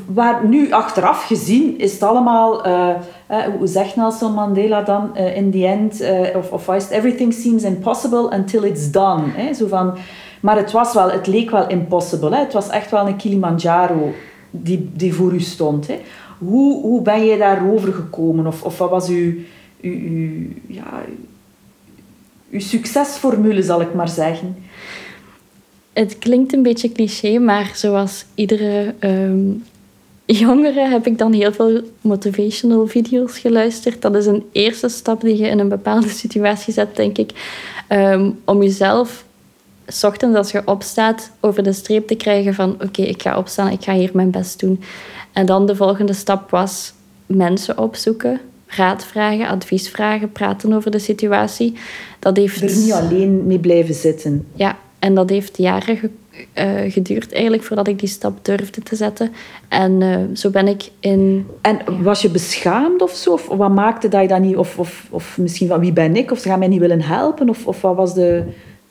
waar 0.06 0.46
nu 0.46 0.72
achteraf 0.72 1.26
gezien 1.26 1.78
is 1.78 1.92
het 1.92 2.02
allemaal, 2.02 2.66
uh, 2.66 2.88
uh, 3.30 3.38
hoe 3.58 3.66
zegt 3.66 3.96
Nelson 3.96 4.32
Mandela 4.32 4.82
dan, 4.82 5.10
uh, 5.16 5.36
in 5.36 5.50
the 5.50 5.66
end, 5.66 6.02
of, 6.36 6.50
of 6.50 6.90
everything 6.90 7.32
seems 7.32 7.62
impossible 7.62 8.30
until 8.30 8.62
it's 8.62 8.90
done. 8.90 9.22
Hè? 9.26 9.54
Zo 9.54 9.66
van, 9.66 9.94
maar 10.40 10.56
het 10.56 10.72
was 10.72 10.94
wel, 10.94 11.10
het 11.10 11.26
leek 11.26 11.50
wel 11.50 11.68
impossible. 11.68 12.34
Hè? 12.34 12.38
Het 12.38 12.52
was 12.52 12.68
echt 12.68 12.90
wel 12.90 13.06
een 13.06 13.16
Kilimanjaro 13.16 14.12
die, 14.50 14.90
die 14.92 15.14
voor 15.14 15.32
u 15.32 15.40
stond. 15.40 15.86
Hè? 15.86 16.00
Hoe, 16.38 16.80
hoe 16.82 17.02
ben 17.02 17.24
je 17.24 17.38
daarover 17.38 17.92
gekomen? 17.92 18.46
Of, 18.46 18.62
of 18.62 18.78
wat 18.78 18.90
was 18.90 19.08
uw, 19.08 19.34
uw, 19.80 20.48
ja, 20.66 21.02
uw 22.50 22.60
succesformule, 22.60 23.62
zal 23.62 23.80
ik 23.80 23.94
maar 23.94 24.08
zeggen? 24.08 24.56
Het 25.94 26.18
klinkt 26.18 26.52
een 26.52 26.62
beetje 26.62 26.92
cliché, 26.92 27.38
maar 27.38 27.72
zoals 27.74 28.24
iedere 28.34 28.94
um, 29.00 29.64
jongere 30.26 30.88
heb 30.88 31.06
ik 31.06 31.18
dan 31.18 31.32
heel 31.32 31.52
veel 31.52 31.80
motivational 32.00 32.86
video's 32.86 33.38
geluisterd. 33.38 34.02
Dat 34.02 34.14
is 34.14 34.26
een 34.26 34.44
eerste 34.52 34.88
stap 34.88 35.20
die 35.20 35.36
je 35.36 35.46
in 35.46 35.58
een 35.58 35.68
bepaalde 35.68 36.08
situatie 36.24 36.72
zet, 36.72 36.96
denk 36.96 37.18
ik. 37.18 37.30
Um, 37.88 38.38
om 38.44 38.62
jezelf, 38.62 39.24
s 39.86 40.04
ochtends 40.04 40.36
als 40.36 40.50
je 40.50 40.62
opstaat, 40.64 41.30
over 41.40 41.62
de 41.62 41.72
streep 41.72 42.06
te 42.06 42.14
krijgen 42.14 42.54
van 42.54 42.76
oké, 42.82 43.02
ik 43.02 43.22
ga 43.22 43.38
opstaan, 43.38 43.70
ik 43.70 43.82
ga 43.82 43.94
hier 43.94 44.10
mijn 44.12 44.30
best 44.30 44.60
doen. 44.60 44.80
En 45.32 45.46
dan 45.46 45.66
de 45.66 45.76
volgende 45.76 46.12
stap 46.12 46.50
was 46.50 46.92
mensen 47.26 47.78
opzoeken, 47.78 48.40
raad 48.66 49.04
vragen, 49.04 49.48
advies 49.48 49.88
vragen, 49.88 50.32
praten 50.32 50.72
over 50.72 50.90
de 50.90 50.98
situatie. 50.98 51.74
Dat 52.18 52.36
heeft... 52.36 52.62
Er 52.62 52.76
niet 52.76 52.92
alleen 52.92 53.46
mee 53.46 53.58
blijven 53.58 53.94
zitten. 53.94 54.46
Ja, 54.54 54.78
en 55.04 55.14
dat 55.14 55.30
heeft 55.30 55.56
jaren 55.56 55.98
uh, 56.00 56.92
geduurd 56.92 57.32
eigenlijk 57.32 57.62
voordat 57.62 57.88
ik 57.88 57.98
die 57.98 58.08
stap 58.08 58.44
durfde 58.44 58.82
te 58.82 58.96
zetten. 58.96 59.32
En 59.68 60.00
uh, 60.00 60.16
zo 60.34 60.50
ben 60.50 60.68
ik 60.68 60.90
in... 61.00 61.46
En 61.60 62.02
was 62.02 62.22
je 62.22 62.30
beschaamd 62.30 63.02
of 63.02 63.10
zo? 63.10 63.32
Of 63.32 63.46
wat 63.46 63.74
maakte 63.74 64.08
dat 64.08 64.22
je 64.22 64.28
dat 64.28 64.40
niet... 64.40 64.56
Of, 64.56 64.78
of, 64.78 65.06
of 65.10 65.38
misschien 65.38 65.68
van 65.68 65.80
wie 65.80 65.92
ben 65.92 66.16
ik? 66.16 66.30
Of 66.30 66.38
ze 66.38 66.48
gaan 66.48 66.58
mij 66.58 66.68
niet 66.68 66.80
willen 66.80 67.02
helpen? 67.02 67.48
Of, 67.48 67.66
of 67.66 67.80
wat 67.80 67.96
was 67.96 68.14
de, 68.14 68.42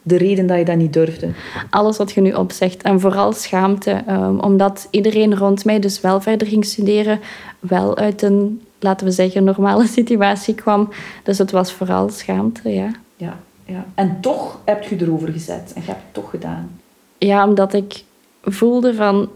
de 0.01 0.17
reden 0.17 0.47
dat 0.47 0.57
je 0.57 0.65
dat 0.65 0.75
niet 0.75 0.93
durfde? 0.93 1.29
Alles 1.69 1.97
wat 1.97 2.11
je 2.11 2.21
nu 2.21 2.33
opzegt. 2.33 2.81
En 2.81 2.99
vooral 2.99 3.33
schaamte. 3.33 4.03
Um, 4.09 4.39
omdat 4.39 4.87
iedereen 4.91 5.37
rond 5.37 5.65
mij 5.65 5.79
dus 5.79 6.01
wel 6.01 6.21
verder 6.21 6.47
ging 6.47 6.65
studeren. 6.65 7.19
Wel 7.59 7.97
uit 7.97 8.21
een, 8.21 8.61
laten 8.79 9.05
we 9.05 9.11
zeggen, 9.11 9.43
normale 9.43 9.87
situatie 9.97 10.55
kwam. 10.55 10.89
Dus 11.23 11.37
het 11.37 11.51
was 11.51 11.73
vooral 11.73 12.09
schaamte, 12.09 12.69
ja. 12.69 12.91
Ja, 13.15 13.39
ja. 13.65 13.85
En 13.95 14.17
toch 14.21 14.59
heb 14.65 14.83
je 14.83 15.01
erover 15.01 15.31
gezet. 15.31 15.71
En 15.75 15.81
je 15.81 15.87
hebt 15.87 16.03
het 16.03 16.13
toch 16.13 16.29
gedaan. 16.29 16.79
Ja, 17.17 17.47
omdat 17.47 17.73
ik 17.73 18.03
voelde 18.43 18.93
van... 18.93 19.29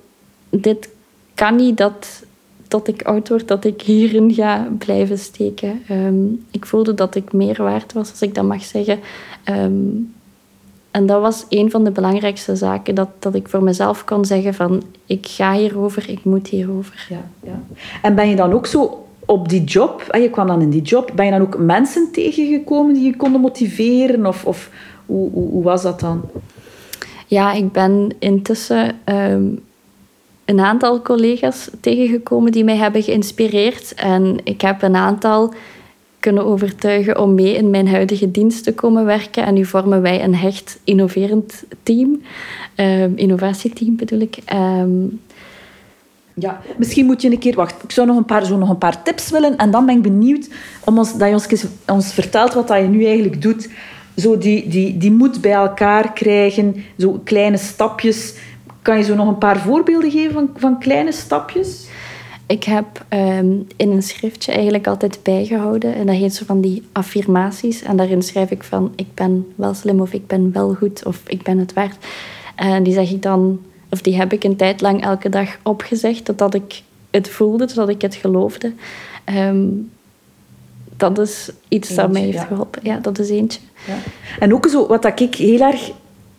Dit 0.50 0.90
kan 1.34 1.56
niet 1.56 1.78
dat 1.78 2.26
tot 2.68 2.88
ik 2.88 3.02
oud 3.02 3.30
word, 3.30 3.48
dat 3.48 3.66
ik 3.66 3.82
hierin 3.82 4.34
ga 4.34 4.68
blijven 4.78 5.18
steken. 5.18 5.82
Ehm, 5.88 6.26
ik 6.52 6.66
voelde 6.66 6.94
dat 6.94 7.16
ik 7.16 7.34
meer 7.34 7.64
waard 7.64 7.94
was, 7.94 8.10
als 8.10 8.22
ik 8.22 8.36
dat 8.36 8.44
mag 8.44 8.64
zeggen. 8.64 9.00
Ehm, 9.44 9.86
en 10.92 11.06
dat 11.06 11.22
was 11.22 11.46
een 11.50 11.72
van 11.72 11.84
de 11.84 11.92
belangrijkste 11.92 12.56
zaken, 12.56 12.96
dat, 12.96 13.10
dat 13.20 13.36
ik 13.36 13.50
voor 13.50 13.64
mezelf 13.64 14.04
kon 14.04 14.26
zeggen 14.26 14.54
van 14.54 14.84
ik 15.06 15.28
ga 15.28 15.54
hierover, 15.54 16.10
ik 16.10 16.24
moet 16.24 16.48
hierover. 16.48 17.08
Ja, 17.10 17.30
ja. 17.44 17.62
En 18.02 18.16
ben 18.16 18.30
je 18.30 18.36
dan 18.36 18.54
ook 18.54 18.66
zo 18.66 19.07
op 19.28 19.50
die 19.50 19.64
job, 19.64 20.02
en 20.02 20.22
je 20.22 20.30
kwam 20.30 20.48
dan 20.48 20.62
in 20.62 20.70
die 20.70 20.82
job, 20.82 21.12
ben 21.16 21.26
je 21.26 21.32
dan 21.32 21.42
ook 21.42 21.58
mensen 21.58 22.12
tegengekomen 22.12 22.94
die 22.94 23.04
je 23.04 23.16
konden 23.16 23.42
motiveren? 23.42 24.26
Of, 24.26 24.46
of 24.46 24.70
hoe, 25.06 25.32
hoe, 25.32 25.64
was 25.64 25.82
dat 25.82 26.00
dan? 26.00 26.22
Ja, 27.28 27.54
ik 27.54 27.72
ben 27.72 28.10
intussen 28.20 28.98
ehm, 29.04 29.46
een 30.46 30.60
aantal 30.60 31.02
collega's 31.02 31.70
tegengekomen 31.80 32.52
die 32.52 32.64
mij 32.64 32.76
hebben 32.76 33.04
geïnspireerd. 33.04 33.94
En 33.94 34.38
ik 34.44 34.62
heb 34.62 34.82
een 34.82 34.96
aantal 34.96 35.54
kunnen 36.20 36.46
overtuigen 36.46 37.20
om 37.20 37.34
mee 37.34 37.54
in 37.54 37.70
mijn 37.70 37.88
huidige 37.88 38.32
dienst 38.32 38.64
te 38.64 38.74
komen 38.74 39.06
werken. 39.06 39.46
En 39.46 39.54
nu 39.54 39.66
vormen 39.66 40.02
wij 40.02 40.24
een 40.24 40.36
hecht 40.36 40.80
innoverend 40.84 41.64
team. 41.84 42.22
Um, 42.76 43.18
innovatieteam 43.18 43.96
bedoel 43.96 44.20
ik. 44.20 44.38
Ehm, 44.46 45.06
ja, 46.40 46.62
misschien 46.78 47.06
moet 47.06 47.22
je 47.22 47.32
een 47.32 47.40
keer... 47.40 47.56
Wacht, 47.56 47.84
ik 47.84 47.92
zou 47.92 48.08
nog 48.08 48.18
een 48.18 48.26
paar, 48.26 48.46
zo 48.46 48.58
nog 48.58 48.70
een 48.70 48.78
paar 48.78 49.04
tips 49.04 49.30
willen. 49.30 49.58
En 49.58 49.72
dan 49.72 49.86
ben 49.86 49.96
ik 49.96 50.02
benieuwd 50.02 50.50
om 50.84 50.98
ons, 50.98 51.18
dat 51.18 51.28
je 51.28 51.34
ons, 51.34 51.66
ons 51.88 52.14
vertelt 52.14 52.54
wat 52.54 52.68
dat 52.68 52.78
je 52.78 52.88
nu 52.88 53.06
eigenlijk 53.06 53.42
doet. 53.42 53.70
Zo 54.16 54.38
die, 54.38 54.68
die, 54.68 54.98
die 54.98 55.12
moed 55.12 55.42
bij 55.42 55.52
elkaar 55.52 56.14
krijgen. 56.14 56.76
Zo 56.98 57.22
kleine 57.24 57.58
stapjes. 57.58 58.34
Kan 58.82 58.98
je 58.98 59.04
zo 59.04 59.16
nog 59.16 59.28
een 59.28 59.38
paar 59.38 59.60
voorbeelden 59.60 60.12
geven 60.12 60.34
van, 60.34 60.50
van 60.56 60.80
kleine 60.80 61.12
stapjes? 61.12 61.88
Ik 62.48 62.64
heb 62.64 63.06
ehm, 63.10 63.52
in 63.76 63.92
een 63.92 64.04
schriftje 64.04 64.52
eigenlijk 64.52 64.88
altijd 64.88 65.20
bijgehouden. 65.24 65.96
En 65.96 66.06
dat 66.06 66.16
heet 66.16 66.36
zo 66.36 66.46
van 66.46 66.62
die 66.62 66.84
affirmaties. 66.92 67.82
En 67.82 67.98
daarin 67.98 68.22
schrijf 68.22 68.52
ik 68.52 68.64
van 68.64 68.94
ik 68.96 69.14
ben 69.14 69.54
wel 69.56 69.74
slim 69.74 70.02
of 70.02 70.14
ik 70.14 70.28
ben 70.28 70.52
wel 70.52 70.74
goed 70.74 71.06
of 71.06 71.22
ik 71.28 71.44
ben 71.44 71.58
het 71.58 71.74
waard. 71.74 72.06
En 72.56 72.84
die 72.84 72.94
zeg 72.94 73.12
ik 73.12 73.22
dan, 73.22 73.60
of 73.90 74.02
die 74.02 74.16
heb 74.16 74.34
ik 74.34 74.44
een 74.44 74.56
tijd 74.56 74.82
lang 74.82 75.04
elke 75.04 75.30
dag 75.30 75.58
opgezegd. 75.64 76.26
Totdat 76.26 76.54
ik 76.54 76.82
het 77.12 77.30
voelde, 77.30 77.66
totdat 77.66 77.90
ik 77.90 78.02
het 78.02 78.16
geloofde. 78.16 78.74
Ehm, 79.24 79.66
dat 80.98 81.20
is 81.20 81.50
iets 81.68 81.96
dat 81.96 82.12
mij 82.12 82.22
heeft 82.22 82.44
geholpen. 82.44 82.82
Ja, 82.84 82.98
dat 82.98 83.20
is 83.20 83.30
eentje. 83.30 83.60
Ja. 83.88 83.98
En 84.40 84.54
ook 84.54 84.68
zo, 84.68 84.88
wat 84.88 85.20
ik 85.20 85.36
heel 85.36 85.62
erg 85.62 85.92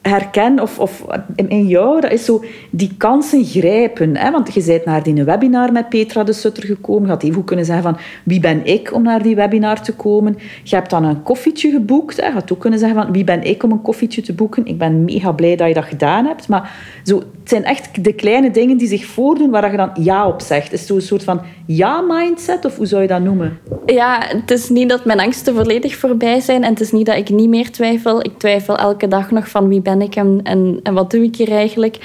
herken, 0.08 0.60
of, 0.60 0.78
of 0.78 1.04
in 1.36 1.66
jou, 1.66 2.00
dat 2.00 2.12
is 2.12 2.24
zo 2.24 2.44
die 2.70 2.94
kansen 2.96 3.44
grijpen. 3.44 4.16
Hè? 4.16 4.30
Want 4.30 4.54
je 4.54 4.64
bent 4.64 4.84
naar 4.84 5.02
die 5.02 5.24
webinar 5.24 5.72
met 5.72 5.88
Petra 5.88 6.24
de 6.24 6.32
Sutter 6.32 6.64
gekomen. 6.64 7.02
Je 7.02 7.08
had 7.08 7.22
even 7.22 7.44
kunnen 7.44 7.64
zeggen 7.64 7.84
van, 7.84 7.96
wie 8.24 8.40
ben 8.40 8.66
ik 8.66 8.94
om 8.94 9.02
naar 9.02 9.22
die 9.22 9.34
webinar 9.34 9.82
te 9.82 9.94
komen? 9.94 10.36
Je 10.62 10.74
hebt 10.74 10.90
dan 10.90 11.04
een 11.04 11.22
koffietje 11.22 11.70
geboekt. 11.70 12.20
Hè? 12.20 12.26
Je 12.26 12.32
had 12.32 12.52
ook 12.52 12.60
kunnen 12.60 12.78
zeggen 12.78 13.02
van, 13.02 13.12
wie 13.12 13.24
ben 13.24 13.42
ik 13.42 13.62
om 13.62 13.70
een 13.70 13.82
koffietje 13.82 14.22
te 14.22 14.32
boeken? 14.32 14.66
Ik 14.66 14.78
ben 14.78 15.04
mega 15.04 15.32
blij 15.32 15.56
dat 15.56 15.68
je 15.68 15.74
dat 15.74 15.84
gedaan 15.84 16.26
hebt. 16.26 16.48
Maar 16.48 16.72
zo, 17.04 17.16
het 17.18 17.48
zijn 17.48 17.64
echt 17.64 18.04
de 18.04 18.12
kleine 18.12 18.50
dingen 18.50 18.76
die 18.76 18.88
zich 18.88 19.06
voordoen 19.06 19.50
waar 19.50 19.70
je 19.70 19.76
dan 19.76 19.90
ja 19.94 20.26
op 20.28 20.40
zegt. 20.40 20.72
Is 20.72 20.80
het 20.80 20.90
een 20.90 21.02
soort 21.02 21.24
van 21.24 21.40
ja-mindset, 21.66 22.64
of 22.64 22.76
hoe 22.76 22.86
zou 22.86 23.02
je 23.02 23.08
dat 23.08 23.22
noemen? 23.22 23.58
Ja, 23.86 24.22
het 24.26 24.50
is 24.50 24.68
niet 24.68 24.88
dat 24.88 25.04
mijn 25.04 25.20
angsten 25.20 25.54
volledig 25.54 25.96
voorbij 25.96 26.40
zijn. 26.40 26.64
En 26.64 26.70
het 26.70 26.80
is 26.80 26.92
niet 26.92 27.06
dat 27.06 27.16
ik 27.16 27.30
niet 27.30 27.48
meer 27.48 27.70
twijfel. 27.70 28.20
Ik 28.20 28.38
twijfel 28.38 28.76
elke 28.76 29.08
dag 29.08 29.30
nog 29.30 29.48
van 29.48 29.68
wie 29.68 29.80
ben 29.80 29.97
en, 30.00 30.40
en, 30.82 30.94
wat 30.94 31.10
doe 31.10 31.22
ik 31.22 31.36
hier 31.36 31.50
eigenlijk. 31.50 31.98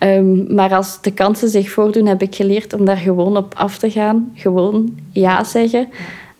Um, 0.00 0.54
maar 0.54 0.74
als 0.74 1.02
de 1.02 1.12
kansen 1.12 1.48
zich 1.48 1.70
voordoen, 1.70 2.06
heb 2.06 2.22
ik 2.22 2.34
geleerd 2.34 2.72
om 2.72 2.84
daar 2.84 2.96
gewoon 2.96 3.36
op 3.36 3.54
af 3.56 3.78
te 3.78 3.90
gaan. 3.90 4.32
Gewoon 4.34 4.98
ja 5.12 5.44
zeggen. 5.44 5.88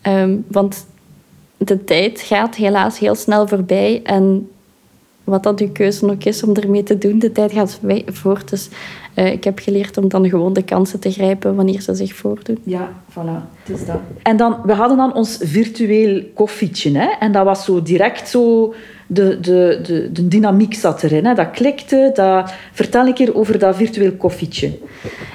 Um, 0.07 0.44
want 0.49 0.87
de 1.57 1.85
tijd 1.85 2.20
gaat 2.20 2.55
helaas 2.55 2.99
heel 2.99 3.14
snel 3.14 3.49
voorbij. 3.49 4.01
En 4.05 4.49
wat 5.25 5.42
dat 5.42 5.61
uw 5.61 5.73
keuze 5.73 6.11
ook 6.11 6.25
is 6.25 6.42
om 6.42 6.55
ermee 6.55 6.83
te 6.83 6.99
doen, 6.99 7.18
de 7.18 7.33
tijd 7.33 7.53
gaat 7.53 7.81
voort. 8.07 8.51
Dus 8.51 8.68
uh, 9.16 9.33
ik 9.33 9.44
heb 9.44 9.59
geleerd 9.59 9.96
om 9.96 10.09
dan 10.09 10.29
gewoon 10.29 10.53
de 10.53 10.62
kansen 10.62 11.01
te 11.01 11.11
grijpen 11.11 11.55
wanneer 11.55 11.81
ze 11.81 11.94
zich 11.94 12.14
voordoen. 12.14 12.59
Ja, 12.64 12.92
voilà, 13.11 13.49
het 13.62 13.79
is 13.79 13.87
dat. 13.87 14.01
En 14.23 14.37
dan, 14.37 14.57
we 14.64 14.73
hadden 14.73 14.96
dan 14.96 15.14
ons 15.14 15.38
virtueel 15.42 16.23
koffietje. 16.35 16.99
Hè? 16.99 17.09
En 17.20 17.33
dat 17.33 17.44
was 17.44 17.64
zo 17.64 17.83
direct 17.83 18.29
zo... 18.29 18.75
De, 19.12 19.40
de, 19.40 19.81
de, 19.83 20.12
de 20.12 20.29
dynamiek 20.29 20.75
zat 20.75 21.03
erin. 21.03 21.25
Hè? 21.25 21.35
Dat 21.35 21.51
klikte. 21.51 22.11
Dat... 22.14 22.53
Vertel 22.73 23.07
een 23.07 23.14
keer 23.14 23.35
over 23.35 23.59
dat 23.59 23.77
virtueel 23.77 24.12
koffietje. 24.12 24.79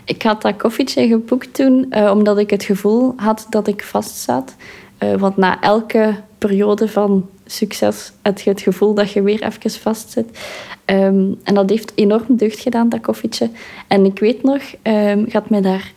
Ik 0.06 0.22
had 0.22 0.42
dat 0.42 0.56
koffietje 0.58 1.08
geboekt 1.08 1.54
toen 1.54 1.86
uh, 1.90 2.12
omdat 2.12 2.38
ik 2.38 2.50
het 2.50 2.64
gevoel 2.64 3.14
had 3.16 3.48
dat 3.50 3.68
ik 3.68 3.84
vastzat. 3.84 4.56
Uh, 5.04 5.16
want 5.16 5.38
na 5.38 5.62
elke 5.62 6.16
periode 6.38 6.88
van 6.88 7.30
succes 7.46 8.12
heb 8.22 8.40
je 8.40 8.50
het 8.50 8.62
gevoel 8.62 8.94
dat 8.94 9.12
je 9.12 9.22
weer 9.22 9.44
even 9.44 9.72
vastzit. 9.72 10.40
Um, 10.86 11.40
en 11.44 11.54
dat 11.54 11.70
heeft 11.70 11.92
enorm 11.96 12.38
deugd 12.38 12.60
gedaan, 12.60 12.90
dat 12.90 13.02
koffietje. 13.02 13.50
En 13.88 14.06
ik 14.06 14.20
weet 14.20 14.44
nog, 14.44 14.62
je 14.84 15.28
had 15.32 15.50
mij 15.50 15.62
daar 15.62 15.94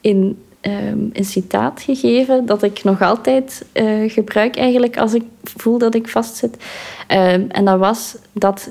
in 0.00 0.38
um, 0.62 1.10
een 1.12 1.24
citaat 1.24 1.82
gegeven 1.82 2.46
dat 2.46 2.62
ik 2.62 2.84
nog 2.84 3.02
altijd 3.02 3.66
uh, 3.74 4.10
gebruik 4.10 4.56
eigenlijk 4.56 4.98
als 4.98 5.14
ik 5.14 5.22
voel 5.42 5.78
dat 5.78 5.94
ik 5.94 6.08
vastzit. 6.08 6.56
en 7.48 7.64
dat 7.64 7.78
was 7.78 8.16
dat 8.32 8.70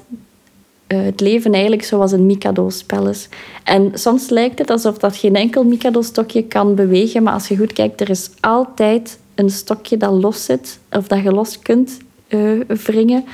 uh, 0.88 1.04
het 1.04 1.20
leven 1.20 1.52
eigenlijk 1.54 1.84
zoals 1.84 2.12
een 2.12 2.26
Mikado-spel 2.26 3.08
is. 3.08 3.30
En 3.64 3.92
soms 3.94 4.30
lijkt 4.30 4.60
het 4.60 4.70
alsof 4.70 4.98
dat 4.98 5.18
geen 5.18 5.36
enkel 5.36 5.64
Mikado-stokje 5.64 6.44
kan 6.44 6.76
bewegen, 6.76 7.24
maar 7.24 7.34
als 7.34 7.48
je 7.48 7.58
goed 7.58 7.74
kijkt, 7.74 8.02
er 8.02 8.10
is 8.10 8.30
altijd 8.40 9.20
een 9.36 9.50
stokje 9.50 9.98
dat 9.98 10.12
los 10.12 10.46
zit, 10.46 10.80
of 10.92 11.08
dat 11.08 11.24
je 11.24 11.32
los 11.32 11.60
kunt 11.60 11.98
uh, 12.30 12.62
wringen. 12.68 13.26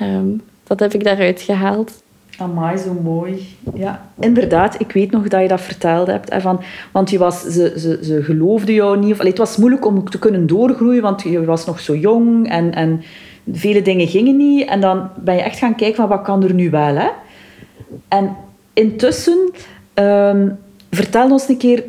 Um, 0.00 0.42
dat 0.64 0.80
heb 0.80 0.94
ik 0.94 1.04
daaruit 1.04 1.40
gehaald. 1.40 2.02
Amai, 2.38 2.76
zo 2.76 2.92
mooi. 3.02 3.56
Ja, 3.74 4.10
inderdaad. 4.20 4.80
Ik 4.80 4.92
weet 4.92 5.10
nog 5.10 5.28
dat 5.28 5.42
je 5.42 5.48
dat 5.48 5.60
verteld 5.60 6.06
hebt. 6.06 6.32
Hè, 6.32 6.40
van, 6.40 6.60
want 6.92 7.10
je 7.10 7.18
was, 7.18 7.42
ze, 7.42 7.74
ze, 7.76 7.98
ze 8.02 8.22
geloofden 8.22 8.74
jou 8.74 8.98
niet. 8.98 9.12
Of, 9.12 9.18
allee, 9.18 9.30
het 9.30 9.38
was 9.38 9.56
moeilijk 9.56 9.86
om 9.86 10.10
te 10.10 10.18
kunnen 10.18 10.46
doorgroeien, 10.46 11.02
want 11.02 11.22
je 11.22 11.44
was 11.44 11.66
nog 11.66 11.80
zo 11.80 11.96
jong 11.96 12.48
en, 12.48 12.74
en 12.74 13.02
vele 13.52 13.82
dingen 13.82 14.06
gingen 14.06 14.36
niet. 14.36 14.68
En 14.68 14.80
dan 14.80 15.08
ben 15.16 15.34
je 15.34 15.42
echt 15.42 15.58
gaan 15.58 15.74
kijken 15.74 15.96
van 15.96 16.08
wat 16.08 16.22
kan 16.22 16.42
er 16.42 16.54
nu 16.54 16.70
wel. 16.70 16.94
Hè? 16.94 17.08
En 18.08 18.36
intussen, 18.72 19.50
um, 19.94 20.58
vertel 20.90 21.30
ons 21.30 21.48
een 21.48 21.56
keer... 21.56 21.84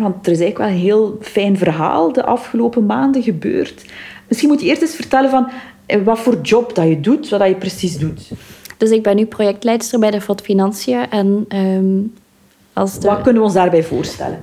Want 0.00 0.26
er 0.26 0.32
is 0.32 0.40
eigenlijk 0.40 0.58
wel 0.58 0.68
een 0.68 0.84
heel 0.84 1.18
fijn 1.20 1.58
verhaal 1.58 2.12
de 2.12 2.24
afgelopen 2.24 2.86
maanden 2.86 3.22
gebeurd. 3.22 3.84
Misschien 4.28 4.48
moet 4.48 4.60
je 4.60 4.66
eerst 4.66 4.82
eens 4.82 4.94
vertellen 4.94 5.30
van 5.30 5.48
eh, 5.86 6.02
wat 6.04 6.18
voor 6.18 6.40
job 6.40 6.74
dat 6.74 6.88
je 6.88 7.00
doet, 7.00 7.28
wat 7.28 7.38
dat 7.40 7.48
je 7.48 7.54
precies 7.54 7.98
doet. 7.98 8.30
Dus 8.78 8.90
ik 8.90 9.02
ben 9.02 9.16
nu 9.16 9.26
projectleidster 9.26 9.98
bij 9.98 10.10
de 10.10 10.20
FOD 10.20 10.40
Financiën. 10.40 11.10
En, 11.10 11.44
um, 11.48 12.14
als 12.72 12.98
de... 12.98 13.08
Wat 13.08 13.20
kunnen 13.20 13.40
we 13.40 13.46
ons 13.46 13.56
daarbij 13.56 13.82
voorstellen? 13.82 14.42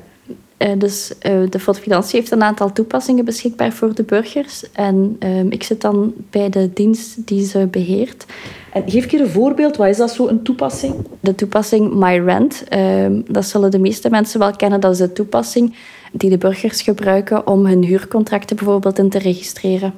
Uh, 0.57 0.69
dus 0.77 1.13
uh, 1.21 1.49
de 1.49 1.59
FOD 1.59 1.79
Financiën 1.79 2.19
heeft 2.19 2.31
een 2.31 2.43
aantal 2.43 2.71
toepassingen 2.71 3.25
beschikbaar 3.25 3.71
voor 3.71 3.95
de 3.95 4.03
burgers. 4.03 4.71
En 4.71 5.17
um, 5.19 5.51
ik 5.51 5.63
zit 5.63 5.81
dan 5.81 6.13
bij 6.29 6.49
de 6.49 6.73
dienst 6.73 7.27
die 7.27 7.45
ze 7.45 7.67
beheert. 7.67 8.25
En 8.73 8.83
geef 8.85 9.03
een 9.03 9.09
keer 9.09 9.21
een 9.21 9.29
voorbeeld. 9.29 9.77
Wat 9.77 9.87
is 9.87 9.97
dat 9.97 10.11
zo, 10.11 10.27
een 10.27 10.43
toepassing? 10.43 10.95
De 11.19 11.35
toepassing 11.35 11.93
MyRent. 11.93 12.63
Um, 12.73 13.23
dat 13.27 13.45
zullen 13.45 13.71
de 13.71 13.79
meeste 13.79 14.09
mensen 14.09 14.39
wel 14.39 14.55
kennen. 14.55 14.79
Dat 14.79 14.91
is 14.91 14.97
de 14.97 15.13
toepassing 15.13 15.75
die 16.11 16.29
de 16.29 16.37
burgers 16.37 16.81
gebruiken 16.81 17.47
om 17.47 17.65
hun 17.65 17.83
huurcontracten 17.83 18.55
bijvoorbeeld 18.55 18.99
in 18.99 19.09
te 19.09 19.19
registreren. 19.19 19.93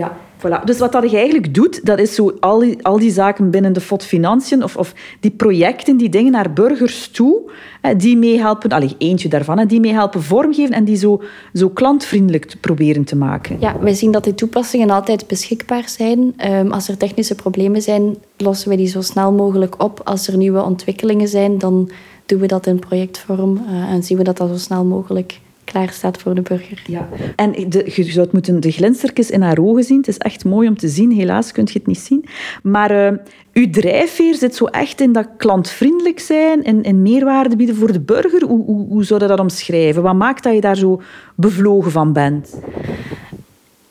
Ja, 0.00 0.16
voilà. 0.36 0.64
Dus 0.64 0.78
wat 0.78 0.92
dat 0.92 1.12
eigenlijk 1.12 1.54
doet, 1.54 1.86
dat 1.86 1.98
is 1.98 2.14
zo 2.14 2.32
al 2.40 2.58
die, 2.58 2.84
al 2.84 2.98
die 2.98 3.10
zaken 3.10 3.50
binnen 3.50 3.72
de 3.72 3.80
FOD 3.80 4.04
Financiën 4.04 4.64
of, 4.64 4.76
of 4.76 4.94
die 5.20 5.30
projecten, 5.30 5.96
die 5.96 6.08
dingen 6.08 6.32
naar 6.32 6.52
burgers 6.52 7.08
toe, 7.08 7.50
die 7.96 8.16
meehelpen, 8.16 8.70
allee, 8.70 8.94
eentje 8.98 9.28
daarvan, 9.28 9.66
die 9.66 9.80
meehelpen 9.80 10.22
vormgeven 10.22 10.74
en 10.74 10.84
die 10.84 10.96
zo, 10.96 11.22
zo 11.52 11.68
klantvriendelijk 11.68 12.54
proberen 12.60 13.04
te 13.04 13.16
maken. 13.16 13.56
Ja, 13.60 13.78
wij 13.80 13.94
zien 13.94 14.12
dat 14.12 14.24
die 14.24 14.34
toepassingen 14.34 14.90
altijd 14.90 15.26
beschikbaar 15.26 15.88
zijn. 15.88 16.34
Um, 16.50 16.72
als 16.72 16.88
er 16.88 16.96
technische 16.96 17.34
problemen 17.34 17.82
zijn, 17.82 18.16
lossen 18.36 18.70
we 18.70 18.76
die 18.76 18.88
zo 18.88 19.00
snel 19.00 19.32
mogelijk 19.32 19.82
op. 19.82 20.00
Als 20.04 20.28
er 20.28 20.36
nieuwe 20.36 20.62
ontwikkelingen 20.62 21.28
zijn, 21.28 21.58
dan 21.58 21.90
doen 22.26 22.40
we 22.40 22.46
dat 22.46 22.66
in 22.66 22.78
projectvorm 22.78 23.62
uh, 23.66 23.92
en 23.92 24.02
zien 24.02 24.18
we 24.18 24.24
dat 24.24 24.36
dat 24.36 24.48
zo 24.48 24.56
snel 24.56 24.84
mogelijk 24.84 25.40
klaar 25.70 25.90
staat 25.90 26.18
voor 26.18 26.34
de 26.34 26.42
burger. 26.42 26.82
Ja. 26.86 27.08
En 27.36 27.52
de, 27.68 27.92
je 27.94 28.04
zou 28.04 28.28
moeten 28.32 28.60
de 28.60 28.70
glinstertjes 28.70 29.30
in 29.30 29.42
haar 29.42 29.58
ogen 29.58 29.84
zien. 29.84 29.96
Het 29.96 30.08
is 30.08 30.18
echt 30.18 30.44
mooi 30.44 30.68
om 30.68 30.76
te 30.76 30.88
zien. 30.88 31.12
Helaas 31.12 31.52
kun 31.52 31.64
je 31.64 31.72
het 31.72 31.86
niet 31.86 31.98
zien. 31.98 32.24
Maar 32.62 33.12
uh, 33.12 33.18
uw 33.52 33.70
drijfveer 33.70 34.34
zit 34.34 34.54
zo 34.54 34.64
echt 34.64 35.00
in 35.00 35.12
dat 35.12 35.26
klantvriendelijk 35.36 36.20
zijn 36.20 36.64
en, 36.64 36.82
en 36.82 37.02
meerwaarde 37.02 37.56
bieden 37.56 37.76
voor 37.76 37.92
de 37.92 38.00
burger. 38.00 38.44
Hoe, 38.44 38.64
hoe, 38.64 38.86
hoe 38.88 39.04
zou 39.04 39.20
je 39.20 39.26
dat 39.26 39.40
omschrijven? 39.40 40.02
Wat 40.02 40.14
maakt 40.14 40.42
dat 40.42 40.54
je 40.54 40.60
daar 40.60 40.76
zo 40.76 41.02
bevlogen 41.34 41.90
van 41.90 42.12
bent? 42.12 42.60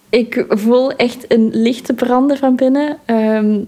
Ik 0.10 0.46
voel 0.50 0.92
echt 0.92 1.26
een 1.28 1.50
lichte 1.54 1.94
branden 1.94 2.38
van 2.38 2.56
binnen. 2.56 2.98
Um, 3.06 3.68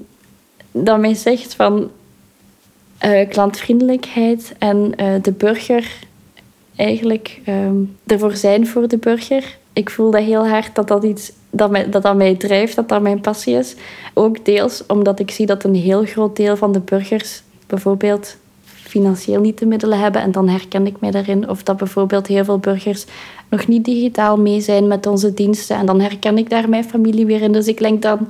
dat 0.71 0.99
mij 0.99 1.13
zegt 1.13 1.55
van 1.55 1.91
uh, 3.05 3.29
klantvriendelijkheid 3.29 4.53
en 4.57 4.93
uh, 4.99 5.13
de 5.21 5.31
burger 5.31 6.09
eigenlijk 6.81 7.41
um, 7.47 7.95
ervoor 8.05 8.35
zijn 8.35 8.67
voor 8.67 8.87
de 8.87 8.97
burger. 8.97 9.57
Ik 9.73 9.89
voel 9.89 10.11
dat 10.11 10.23
heel 10.23 10.47
hard 10.47 10.75
dat 10.75 10.87
dat 10.87 11.03
iets 11.03 11.31
dat 11.49 11.71
mij, 11.71 11.89
dat, 11.89 12.03
dat 12.03 12.15
mij 12.15 12.35
drijft, 12.35 12.75
dat 12.75 12.89
dat 12.89 13.01
mijn 13.01 13.21
passie 13.21 13.55
is. 13.55 13.75
Ook 14.13 14.45
deels 14.45 14.85
omdat 14.87 15.19
ik 15.19 15.31
zie 15.31 15.45
dat 15.45 15.63
een 15.63 15.75
heel 15.75 16.05
groot 16.05 16.35
deel 16.35 16.57
van 16.57 16.71
de 16.71 16.79
burgers 16.79 17.43
bijvoorbeeld 17.67 18.37
financieel 18.63 19.41
niet 19.41 19.57
de 19.57 19.65
middelen 19.65 19.99
hebben. 19.99 20.21
En 20.21 20.31
dan 20.31 20.47
herken 20.47 20.85
ik 20.87 20.99
mij 20.99 21.11
daarin. 21.11 21.49
Of 21.49 21.63
dat 21.63 21.77
bijvoorbeeld 21.77 22.27
heel 22.27 22.43
veel 22.43 22.59
burgers 22.59 23.05
nog 23.49 23.67
niet 23.67 23.85
digitaal 23.85 24.37
mee 24.37 24.61
zijn 24.61 24.87
met 24.87 25.07
onze 25.07 25.33
diensten. 25.33 25.77
En 25.77 25.85
dan 25.85 26.01
herken 26.01 26.37
ik 26.37 26.49
daar 26.49 26.69
mijn 26.69 26.83
familie 26.83 27.25
weer 27.25 27.41
in. 27.41 27.51
Dus 27.51 27.67
ik 27.67 27.77
denk 27.77 28.01
dan 28.01 28.27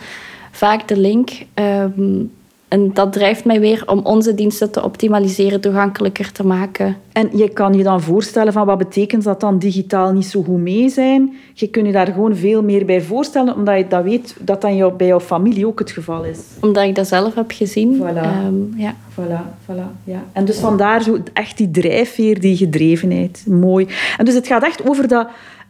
vaak 0.52 0.88
de 0.88 0.98
link. 0.98 1.30
Um, 1.56 2.32
en 2.72 2.94
dat 2.94 3.14
drijft 3.14 3.46
mij 3.46 3.60
weer 3.60 3.84
om 3.86 4.00
onze 4.04 4.36
diensten 4.36 4.72
te 4.72 4.84
optimaliseren, 4.84 5.62
toegankelijker 5.62 6.32
te 6.32 6.46
maken. 6.46 6.96
En 7.12 7.30
je 7.34 7.50
kan 7.50 7.74
je 7.74 7.84
dan 7.84 8.02
voorstellen 8.02 8.54
van 8.54 8.66
wat 8.66 8.78
betekent 8.78 9.24
dat 9.24 9.40
dan 9.40 9.60
digitaal 9.60 10.12
niet 10.12 10.26
zo 10.26 10.44
goed 10.44 10.58
mee 10.58 10.90
zijn? 10.90 11.34
Je 11.54 11.68
kunt 11.68 11.86
je 11.86 11.92
daar 11.92 12.08
gewoon 12.08 12.36
veel 12.36 12.64
meer 12.64 12.86
bij 12.86 13.02
voorstellen, 13.02 13.56
omdat 13.56 13.78
je 13.78 13.88
dat 13.88 14.04
weet 14.04 14.36
dat 14.40 14.62
dat 14.62 14.98
bij 14.98 15.08
jouw 15.08 15.20
familie 15.20 15.68
ook 15.68 15.80
het 15.80 15.92
geval 15.92 16.24
is. 16.24 16.40
Omdat 16.62 16.84
ik 16.84 16.96
dat 16.96 17.08
zelf 17.08 17.36
heb 17.36 17.52
gezien. 17.52 18.02
Voilà. 18.02 18.46
Um, 18.46 18.74
ja. 18.76 18.96
Voilà, 19.20 19.72
voilà, 19.72 20.04
ja. 20.04 20.24
En 20.32 20.46
dus 20.46 20.58
vandaar 20.58 21.04
zo 21.04 21.18
echt 21.34 21.58
die 21.58 21.72
drijfveer, 21.72 22.40
die 22.40 22.58
gedrevenheid. 22.58 23.44
Mooi. 23.48 23.88
En 24.18 24.26
dus 24.26 24.34
het 24.34 24.48
gaat 24.48 24.64
echt 24.64 24.90
over 24.90 25.08
dat... 25.08 25.28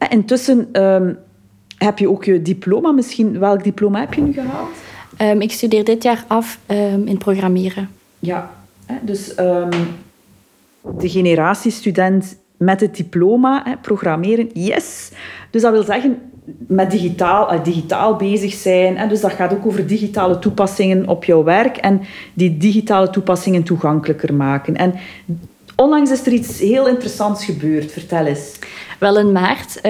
Intussen 0.09 0.83
um, 0.83 1.17
heb 1.77 1.99
je 1.99 2.09
ook 2.09 2.23
je 2.23 2.41
diploma 2.41 2.91
misschien. 2.91 3.39
Welk 3.39 3.63
diploma 3.63 3.99
heb 3.99 4.13
je 4.13 4.21
nu 4.21 4.33
gehaald? 4.33 4.89
Um, 5.21 5.41
ik 5.41 5.51
studeer 5.51 5.83
dit 5.83 6.03
jaar 6.03 6.23
af 6.27 6.59
um, 6.67 7.07
in 7.07 7.17
programmeren. 7.17 7.89
Ja, 8.19 8.51
dus 9.01 9.39
um, 9.39 9.69
de 10.99 11.09
generatiestudent 11.09 12.37
met 12.57 12.79
het 12.79 12.95
diploma, 12.95 13.61
hè, 13.65 13.77
programmeren, 13.81 14.49
yes. 14.53 15.11
Dus 15.49 15.61
dat 15.61 15.71
wil 15.71 15.83
zeggen 15.83 16.17
met 16.67 16.91
digitaal, 16.91 17.53
uh, 17.53 17.63
digitaal 17.63 18.15
bezig 18.15 18.53
zijn. 18.53 18.97
Hè, 18.97 19.07
dus 19.07 19.21
dat 19.21 19.31
gaat 19.31 19.53
ook 19.53 19.65
over 19.65 19.87
digitale 19.87 20.39
toepassingen 20.39 21.07
op 21.07 21.23
jouw 21.23 21.43
werk 21.43 21.77
en 21.77 22.01
die 22.33 22.57
digitale 22.57 23.09
toepassingen 23.09 23.63
toegankelijker 23.63 24.33
maken. 24.33 24.75
En 24.75 24.93
onlangs 25.75 26.11
is 26.11 26.25
er 26.25 26.33
iets 26.33 26.59
heel 26.59 26.87
interessants 26.87 27.45
gebeurd. 27.45 27.91
Vertel 27.91 28.25
eens. 28.25 28.59
Wel, 28.99 29.19
in 29.19 29.31
maart 29.31 29.81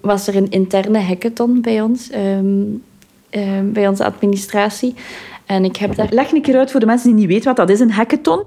was 0.00 0.26
er 0.26 0.36
een 0.36 0.50
interne 0.50 1.00
hackathon 1.00 1.60
bij 1.60 1.80
ons 1.80 2.10
Ehm, 3.30 3.72
bij 3.72 3.88
onze 3.88 4.04
administratie. 4.04 4.94
En 5.46 5.64
ik 5.64 5.76
heb 5.76 5.94
daar... 5.94 6.08
Leg 6.10 6.32
een 6.32 6.42
keer 6.42 6.56
uit 6.58 6.70
voor 6.70 6.80
de 6.80 6.86
mensen 6.86 7.08
die 7.08 7.18
niet 7.18 7.28
weten 7.28 7.44
wat 7.44 7.56
dat 7.56 7.70
is, 7.70 7.80
een 7.80 7.90
hackathon. 7.90 8.42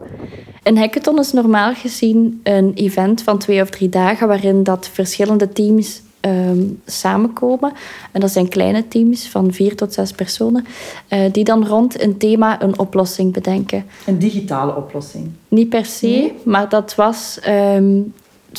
Een 0.64 0.78
hackathon 0.78 1.20
is 1.20 1.32
normaal 1.32 1.74
gezien 1.74 2.40
een 2.44 2.72
event 2.76 3.24
van 3.24 3.38
twee 3.38 3.62
of 3.62 3.70
drie 3.70 3.90
dagen 3.90 4.28
waarin 4.28 4.64
dat 4.64 4.90
verschillende 4.94 5.50
teams 5.50 6.02
ehm, 6.20 6.64
samenkomen. 6.86 7.74
En 8.12 8.22
dat 8.22 8.32
zijn 8.32 8.48
kleine 8.48 8.88
teams 8.88 9.28
van 9.28 9.54
vier 9.54 9.76
tot 9.76 9.94
zes 9.94 10.12
personen, 10.12 10.66
uh, 11.10 11.20
die 11.32 11.44
dan 11.44 11.68
rond 11.68 12.02
een 12.02 12.18
thema 12.18 12.62
een 12.62 12.80
oplossing 12.80 13.34
bedenken. 13.34 13.86
Een 14.06 14.20
digitale 14.20 14.76
oplossing? 14.76 15.30
Niet 15.48 15.70
per 15.70 15.86
se, 15.86 16.32
maar 16.44 16.70
dat 16.70 16.96
was... 16.96 17.40
Um, 17.48 18.14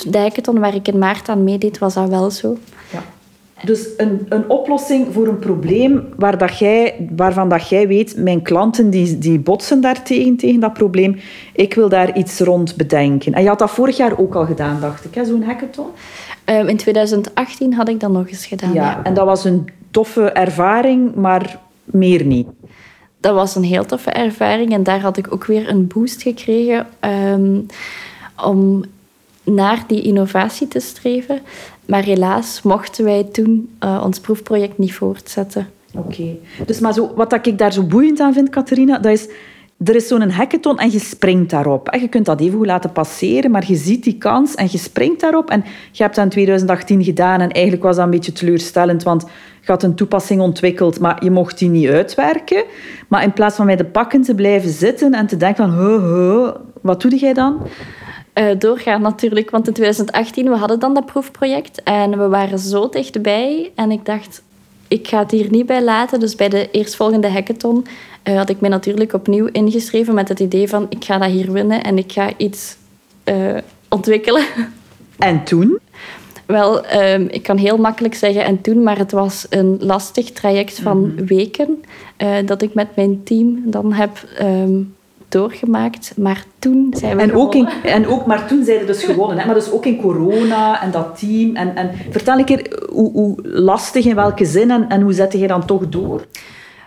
de 0.06 0.18
hackathon 0.18 0.58
waar 0.58 0.74
ik 0.74 0.88
in 0.88 0.98
maart 0.98 1.28
aan 1.28 1.44
meedeed, 1.44 1.78
was 1.78 1.94
dat 1.94 2.08
wel 2.08 2.30
zo. 2.30 2.56
Ja. 2.92 3.02
Dus 3.64 3.88
een, 3.96 4.26
een 4.28 4.48
oplossing 4.48 5.06
voor 5.12 5.26
een 5.26 5.38
probleem 5.38 6.08
waar 6.16 6.38
dat 6.38 6.58
jij, 6.58 7.08
waarvan 7.16 7.48
dat 7.48 7.68
jij 7.68 7.88
weet, 7.88 8.16
mijn 8.16 8.42
klanten 8.42 8.90
die, 8.90 9.18
die 9.18 9.38
botsen 9.38 9.80
daartegen, 9.80 10.36
tegen 10.36 10.60
dat 10.60 10.72
probleem. 10.72 11.20
Ik 11.52 11.74
wil 11.74 11.88
daar 11.88 12.16
iets 12.16 12.40
rond 12.40 12.76
bedenken. 12.76 13.32
En 13.32 13.42
je 13.42 13.48
had 13.48 13.58
dat 13.58 13.70
vorig 13.70 13.96
jaar 13.96 14.18
ook 14.18 14.34
al 14.34 14.46
gedaan, 14.46 14.80
dacht 14.80 15.04
ik, 15.04 15.24
zo'n 15.24 15.42
hackathon? 15.42 15.86
Um, 16.44 16.68
in 16.68 16.76
2018 16.76 17.74
had 17.74 17.88
ik 17.88 18.00
dat 18.00 18.10
nog 18.10 18.28
eens 18.28 18.46
gedaan. 18.46 18.72
Ja, 18.72 19.00
en 19.02 19.14
dat 19.14 19.24
was 19.24 19.44
een 19.44 19.68
toffe 19.90 20.30
ervaring, 20.30 21.14
maar 21.14 21.58
meer 21.84 22.24
niet. 22.24 22.48
Dat 23.20 23.34
was 23.34 23.54
een 23.54 23.64
heel 23.64 23.84
toffe 23.84 24.10
ervaring 24.10 24.72
en 24.72 24.82
daar 24.82 25.00
had 25.00 25.16
ik 25.16 25.32
ook 25.32 25.44
weer 25.44 25.68
een 25.68 25.86
boost 25.86 26.22
gekregen 26.22 26.86
um, 27.00 27.66
om 28.44 28.84
naar 29.44 29.84
die 29.86 30.02
innovatie 30.02 30.68
te 30.68 30.80
streven. 30.80 31.40
Maar 31.90 32.02
helaas 32.02 32.62
mochten 32.62 33.04
wij 33.04 33.24
toen 33.24 33.70
uh, 33.84 34.02
ons 34.04 34.20
proefproject 34.20 34.78
niet 34.78 34.94
voortzetten. 34.94 35.68
Oké. 35.94 36.36
Dus 36.66 36.80
maar 36.80 36.92
zo, 36.92 37.12
wat 37.14 37.46
ik 37.46 37.58
daar 37.58 37.72
zo 37.72 37.82
boeiend 37.82 38.20
aan 38.20 38.32
vind, 38.32 38.48
Catharina, 38.48 38.98
dat 38.98 39.12
is... 39.12 39.28
Er 39.84 39.94
is 39.94 40.08
zo'n 40.08 40.30
hackathon 40.30 40.78
en 40.78 40.90
je 40.90 40.98
springt 40.98 41.50
daarop. 41.50 41.96
Je 42.00 42.08
kunt 42.08 42.26
dat 42.26 42.40
even 42.40 42.58
goed 42.58 42.66
laten 42.66 42.92
passeren, 42.92 43.50
maar 43.50 43.64
je 43.66 43.76
ziet 43.76 44.04
die 44.04 44.18
kans 44.18 44.54
en 44.54 44.68
je 44.70 44.78
springt 44.78 45.20
daarop. 45.20 45.50
En 45.50 45.64
je 45.92 46.02
hebt 46.02 46.14
dat 46.14 46.24
in 46.24 46.30
2018 46.30 47.04
gedaan 47.04 47.40
en 47.40 47.50
eigenlijk 47.50 47.84
was 47.84 47.96
dat 47.96 48.04
een 48.04 48.10
beetje 48.10 48.32
teleurstellend, 48.32 49.02
want 49.02 49.22
je 49.60 49.66
had 49.66 49.82
een 49.82 49.94
toepassing 49.94 50.40
ontwikkeld, 50.40 51.00
maar 51.00 51.24
je 51.24 51.30
mocht 51.30 51.58
die 51.58 51.68
niet 51.68 51.88
uitwerken. 51.88 52.64
Maar 53.08 53.22
in 53.22 53.32
plaats 53.32 53.56
van 53.56 53.66
bij 53.66 53.76
de 53.76 53.84
pakken 53.84 54.22
te 54.22 54.34
blijven 54.34 54.70
zitten 54.70 55.12
en 55.12 55.26
te 55.26 55.36
denken 55.36 55.70
van, 55.70 56.54
wat 56.80 57.02
doe 57.02 57.16
jij 57.16 57.32
dan? 57.32 57.60
Uh, 58.40 58.58
doorgaan 58.58 59.02
natuurlijk. 59.02 59.50
Want 59.50 59.66
in 59.66 59.72
2018, 59.72 60.48
we 60.48 60.56
hadden 60.56 60.78
dan 60.78 60.94
dat 60.94 61.06
proefproject 61.06 61.82
en 61.82 62.18
we 62.18 62.28
waren 62.28 62.58
zo 62.58 62.88
dichtbij. 62.88 63.70
En 63.74 63.90
ik 63.90 64.04
dacht, 64.04 64.42
ik 64.88 65.08
ga 65.08 65.18
het 65.18 65.30
hier 65.30 65.50
niet 65.50 65.66
bij 65.66 65.82
laten. 65.82 66.20
Dus 66.20 66.34
bij 66.34 66.48
de 66.48 66.70
eerstvolgende 66.70 67.28
hackathon 67.28 67.86
uh, 68.24 68.36
had 68.36 68.48
ik 68.48 68.60
me 68.60 68.68
natuurlijk 68.68 69.12
opnieuw 69.12 69.46
ingeschreven 69.46 70.14
met 70.14 70.28
het 70.28 70.40
idee 70.40 70.68
van, 70.68 70.86
ik 70.88 71.04
ga 71.04 71.18
dat 71.18 71.30
hier 71.30 71.52
winnen 71.52 71.82
en 71.82 71.98
ik 71.98 72.12
ga 72.12 72.30
iets 72.36 72.76
uh, 73.24 73.56
ontwikkelen. 73.88 74.44
En 75.18 75.44
toen? 75.44 75.78
Wel, 76.46 76.94
um, 76.94 77.28
ik 77.30 77.42
kan 77.42 77.56
heel 77.56 77.76
makkelijk 77.76 78.14
zeggen 78.14 78.44
en 78.44 78.60
toen, 78.60 78.82
maar 78.82 78.98
het 78.98 79.12
was 79.12 79.46
een 79.50 79.76
lastig 79.80 80.30
traject 80.30 80.78
van 80.78 80.98
mm 80.98 81.12
-hmm. 81.16 81.26
weken 81.26 81.84
dat 82.44 82.62
ik 82.62 82.74
met 82.74 82.96
mijn 82.96 83.22
team 83.22 83.62
dan 83.64 83.92
heb 83.92 84.10
um, 84.40 84.94
doorgemaakt. 85.30 86.12
Maar 86.16 86.44
toen 86.58 86.94
zijn 86.96 87.16
we 87.16 87.22
en 87.22 87.34
ook, 87.34 87.54
in, 87.54 87.68
en 87.82 88.06
ook 88.06 88.26
Maar 88.26 88.46
toen 88.46 88.64
zijn 88.64 88.78
we 88.78 88.84
dus 88.84 89.02
gewonnen. 89.02 89.38
Hè? 89.38 89.46
Maar 89.46 89.54
dus 89.54 89.70
ook 89.70 89.86
in 89.86 90.00
corona 90.00 90.82
en 90.82 90.90
dat 90.90 91.18
team. 91.18 91.56
En, 91.56 91.76
en 91.76 91.90
vertel 92.10 92.38
een 92.38 92.44
keer 92.44 92.82
hoe, 92.90 93.12
hoe 93.12 93.38
lastig, 93.42 94.04
in 94.04 94.14
welke 94.14 94.44
zin 94.44 94.70
en, 94.70 94.88
en 94.88 95.00
hoe 95.00 95.12
zette 95.12 95.38
je 95.38 95.46
dan 95.46 95.66
toch 95.66 95.88
door? 95.88 96.26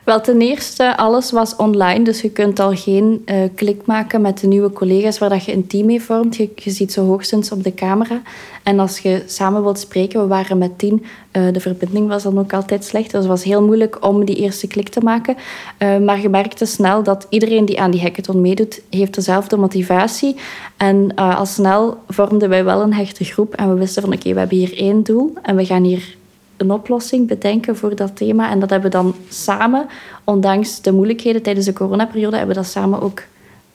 Wel, 0.03 0.21
ten 0.21 0.41
eerste, 0.41 0.97
alles 0.97 1.31
was 1.31 1.55
online, 1.55 2.03
dus 2.03 2.21
je 2.21 2.29
kunt 2.29 2.59
al 2.59 2.75
geen 2.75 3.21
uh, 3.25 3.35
klik 3.55 3.85
maken 3.85 4.21
met 4.21 4.39
de 4.39 4.47
nieuwe 4.47 4.71
collega's 4.71 5.17
waar 5.17 5.29
dat 5.29 5.45
je 5.45 5.53
een 5.53 5.67
team 5.67 5.85
mee 5.85 6.01
vormt. 6.01 6.35
Je, 6.35 6.49
ziet 6.55 6.91
ze 6.91 6.99
hoogstens 6.99 7.51
op 7.51 7.63
de 7.63 7.73
camera. 7.73 8.21
En 8.63 8.79
als 8.79 8.99
je 8.99 9.23
samen 9.25 9.63
wilt 9.63 9.79
spreken, 9.79 10.21
we 10.21 10.27
waren 10.27 10.57
met 10.57 10.77
tien, 10.77 11.05
uh, 11.31 11.53
de 11.53 11.59
verbinding 11.59 12.07
was 12.07 12.23
dan 12.23 12.39
ook 12.39 12.53
altijd 12.53 12.83
slecht. 12.83 13.11
Dus 13.11 13.19
het 13.19 13.29
was 13.29 13.43
heel 13.43 13.63
moeilijk 13.63 14.05
om 14.05 14.25
die 14.25 14.35
eerste 14.35 14.67
klik 14.67 14.89
te 14.89 14.99
maken. 14.99 15.35
Uh, 15.79 15.97
maar 15.97 16.21
je 16.21 16.29
merkte 16.29 16.65
snel 16.65 17.03
dat 17.03 17.27
iedereen 17.29 17.65
die 17.65 17.81
aan 17.81 17.91
die 17.91 18.01
hackathon 18.01 18.41
meedoet, 18.41 18.81
heeft 18.89 19.15
dezelfde 19.15 19.57
motivatie. 19.57 20.35
En 20.77 21.15
al 21.15 21.45
snel 21.45 21.97
vormden 22.07 22.49
wij 22.49 22.63
wel 22.63 22.81
een 22.81 22.93
hechte 22.93 23.23
groep 23.23 23.53
en 23.53 23.69
we 23.73 23.79
wisten 23.79 24.01
van 24.01 24.13
oké, 24.13 24.33
we 24.33 24.39
hebben 24.39 24.57
hier 24.57 24.77
één 24.77 25.03
doel 25.03 25.33
en 25.41 25.55
we 25.55 25.65
gaan 25.65 25.83
hier 25.83 26.15
een 26.63 26.71
oplossing 26.71 27.27
bedenken 27.27 27.75
voor 27.75 27.95
dat 27.95 28.15
thema. 28.15 28.49
En 28.49 28.59
dat 28.59 28.69
hebben 28.69 28.91
we 28.91 28.97
dan 28.97 29.15
samen, 29.29 29.85
ondanks 30.23 30.81
de 30.81 30.91
moeilijkheden 30.91 31.41
tijdens 31.41 31.65
de 31.65 31.73
coronaperiode, 31.73 32.37
hebben 32.37 32.55
we 32.55 32.61
dat 32.61 32.71
samen 32.71 33.01
ook 33.01 33.21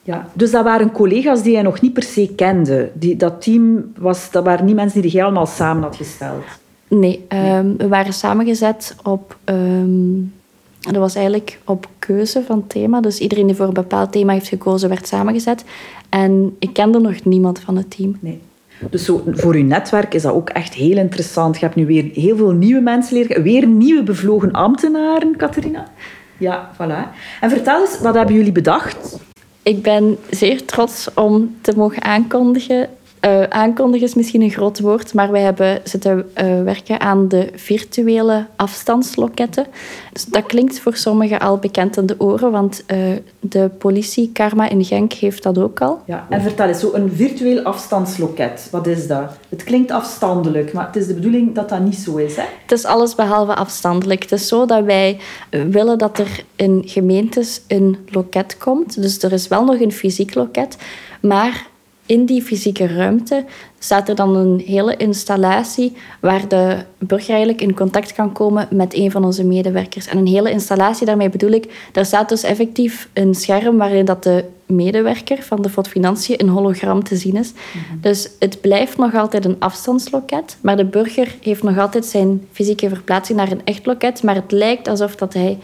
ja, 0.09 0.29
dus 0.33 0.51
dat 0.51 0.65
waren 0.65 0.93
collega's 0.93 1.43
die 1.43 1.57
je 1.57 1.63
nog 1.63 1.81
niet 1.81 1.93
per 1.93 2.03
se 2.03 2.33
kende. 2.37 2.91
Die, 2.95 3.17
dat 3.17 3.43
team, 3.43 3.93
was, 3.97 4.31
dat 4.31 4.45
waren 4.45 4.65
niet 4.65 4.75
mensen 4.75 5.03
die 5.03 5.13
je 5.13 5.19
helemaal 5.19 5.47
samen 5.47 5.83
had 5.83 5.97
gesteld. 5.97 6.45
Nee, 6.89 7.27
um, 7.29 7.77
we 7.77 7.89
waren 7.89 8.13
samengezet 8.13 8.97
op... 9.03 9.37
Um, 9.45 10.33
dat 10.81 10.97
was 10.97 11.15
eigenlijk 11.15 11.59
op 11.65 11.89
keuze 11.99 12.43
van 12.43 12.67
thema. 12.67 13.01
Dus 13.01 13.19
iedereen 13.19 13.47
die 13.47 13.57
voor 13.57 13.67
een 13.67 13.73
bepaald 13.73 14.13
thema 14.13 14.33
heeft 14.33 14.49
gekozen, 14.49 14.89
werd 14.89 15.07
samengezet. 15.07 15.65
En 16.09 16.57
ik 16.59 16.73
kende 16.73 16.99
nog 16.99 17.25
niemand 17.25 17.59
van 17.59 17.77
het 17.77 17.91
team. 17.91 18.17
Nee. 18.21 18.41
Dus 18.91 19.11
voor 19.31 19.57
je 19.57 19.65
netwerk 19.65 20.15
is 20.15 20.23
dat 20.23 20.33
ook 20.33 20.49
echt 20.49 20.75
heel 20.75 20.97
interessant. 20.97 21.59
Je 21.59 21.65
hebt 21.65 21.77
nu 21.77 21.87
weer 21.87 22.11
heel 22.13 22.37
veel 22.37 22.51
nieuwe 22.51 22.81
mensen 22.81 23.17
leren. 23.17 23.43
Weer 23.43 23.67
nieuwe 23.67 24.03
bevlogen 24.03 24.53
ambtenaren, 24.53 25.37
Catharina. 25.37 25.87
Ja, 26.39 26.71
voilà. 26.75 27.17
En 27.41 27.51
vertel 27.51 27.81
eens, 27.81 28.01
wat 28.01 28.15
hebben 28.15 28.35
jullie 28.35 28.53
bedacht? 28.53 29.19
Ik 29.63 29.83
ben 29.83 30.19
zeer 30.31 30.65
trots 30.65 31.09
om 31.15 31.57
te 31.61 31.73
mogen 31.77 32.03
aankondigen 32.03 32.89
Uh, 33.27 33.43
aankondigen 33.43 34.07
is 34.07 34.15
misschien 34.15 34.43
een 34.43 34.51
groot 34.51 34.81
woord, 34.81 35.15
maar 35.15 35.31
wij 35.31 35.41
hebben 35.41 35.81
zitten 35.85 36.17
uh, 36.19 36.63
werken 36.63 37.01
aan 37.01 37.29
de 37.29 37.51
virtuele 37.55 38.47
afstandsloketten. 38.57 39.67
Dus 40.13 40.25
dat 40.25 40.47
klinkt 40.47 40.81
voor 40.81 40.97
sommigen 40.97 41.39
al 41.39 41.59
bekend 41.59 41.97
in 41.97 42.07
de 42.07 42.15
oren, 42.19 42.51
want 42.51 42.85
uh, 42.87 42.99
de 43.41 43.71
politie 43.79 44.31
Karma 44.33 44.69
in 44.69 44.85
Genk 44.85 45.13
heeft 45.13 45.43
dat 45.43 45.59
ook 45.59 45.81
al. 45.81 46.03
Ja, 46.05 46.27
en 46.29 46.43
vertel 46.43 46.67
eens, 46.67 46.81
zo 46.81 46.93
een 46.93 47.13
virtueel 47.15 47.63
afstandsloket, 47.63 48.69
wat 48.71 48.87
is 48.87 49.07
dat? 49.07 49.37
Het 49.49 49.65
klinkt 49.65 49.91
afstandelijk, 49.91 50.73
maar 50.73 50.87
het 50.87 50.97
is 50.97 51.07
de 51.07 51.15
bedoeling 51.15 51.55
dat 51.55 51.69
dat 51.69 51.81
niet 51.81 51.97
zo 51.97 52.17
is, 52.17 52.37
hè? 52.37 52.45
Het 52.63 52.73
is 52.73 52.85
alles 52.85 53.15
behalve 53.15 53.55
afstandelijk. 53.55 54.23
Het 54.23 54.33
is 54.33 54.49
zo 54.49 54.67
dat 54.67 54.85
wij 54.85 55.21
willen 55.51 55.99
dat 55.99 56.19
er 56.19 56.45
in 56.57 56.83
gemeentes 56.87 57.61
een 57.69 57.97
loket 58.07 58.59
komt. 58.59 59.03
Dus 59.03 59.23
er 59.23 59.33
is 59.33 59.49
wel 59.49 59.65
nog 59.65 59.81
een 59.81 59.93
fysiek 59.93 60.35
loket, 60.35 60.77
maar 61.21 61.67
in 62.09 62.25
die 62.25 62.43
fysieke 62.43 62.87
ruimte 62.87 63.45
staat 63.79 64.09
er 64.09 64.15
dan 64.15 64.37
een 64.37 64.63
hele 64.67 64.97
installatie 64.97 65.97
waar 66.21 66.49
de 66.49 66.77
burger 66.99 67.31
eigenlijk 67.31 67.61
in 67.61 67.75
contact 67.75 68.13
kan 68.13 68.33
komen 68.33 68.69
met 68.71 68.95
een 68.95 69.11
van 69.11 69.25
onze 69.25 69.45
medewerkers. 69.45 70.07
En 70.07 70.19
een 70.19 70.27
hele 70.27 70.51
installatie, 70.51 71.07
daarmee 71.07 71.29
bedoel 71.29 71.51
ik, 71.51 71.89
daar 71.93 72.07
staat 72.07 72.29
dus 72.29 72.43
effectief 72.43 73.09
een 73.13 73.35
scherm 73.35 73.77
waarin 73.77 74.05
dat 74.05 74.23
de 74.23 74.45
medewerker 74.67 75.43
van 75.43 75.63
de 75.63 75.69
FOD 75.69 75.89
Financiën 75.89 76.41
een 76.41 76.49
hologram 76.49 77.05
te 77.05 77.17
zien 77.17 77.37
is. 77.37 77.53
Mhm. 77.53 78.01
Dus 78.01 78.29
het 78.39 78.61
blijft 78.61 78.97
nog 78.97 79.15
altijd 79.15 79.45
een 79.45 79.57
afstandsloket, 79.59 80.57
maar 80.61 80.77
de 80.77 80.85
burger 80.85 81.35
heeft 81.41 81.63
nog 81.63 81.79
altijd 81.79 82.07
zijn 82.07 82.47
fysieke 82.53 82.89
verplaatsing 82.89 83.39
naar 83.39 83.51
een 83.51 83.65
echt 83.65 83.87
loket, 83.87 84.23
maar 84.23 84.35
het 84.35 84.53
lijkt 84.53 84.89
alsof 84.89 85.17
dat 85.17 85.35
hij 85.35 85.59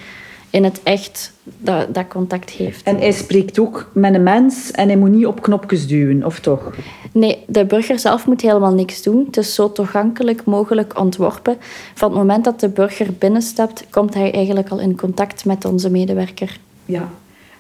in 0.54 0.64
het 0.64 0.82
echt 0.82 1.32
dat, 1.44 1.94
dat 1.94 2.08
contact 2.08 2.50
heeft. 2.50 2.82
En 2.82 2.98
hij 2.98 3.12
spreekt 3.12 3.58
ook 3.58 3.90
met 3.92 4.14
een 4.14 4.22
mens 4.22 4.70
en 4.70 4.88
hij 4.88 4.96
moet 4.96 5.10
niet 5.10 5.26
op 5.26 5.42
knopjes 5.42 5.86
duwen, 5.86 6.24
of 6.24 6.40
toch? 6.40 6.70
Nee, 7.12 7.44
de 7.46 7.64
burger 7.64 7.98
zelf 7.98 8.26
moet 8.26 8.40
helemaal 8.40 8.74
niks 8.74 9.02
doen. 9.02 9.24
Het 9.26 9.36
is 9.36 9.54
zo 9.54 9.72
toegankelijk 9.72 10.44
mogelijk 10.44 10.98
ontworpen. 10.98 11.56
Van 11.94 12.08
het 12.08 12.18
moment 12.18 12.44
dat 12.44 12.60
de 12.60 12.68
burger 12.68 13.12
binnenstapt, 13.18 13.84
komt 13.90 14.14
hij 14.14 14.32
eigenlijk 14.32 14.68
al 14.68 14.80
in 14.80 14.96
contact 14.96 15.44
met 15.44 15.64
onze 15.64 15.90
medewerker. 15.90 16.58
Ja. 16.84 17.08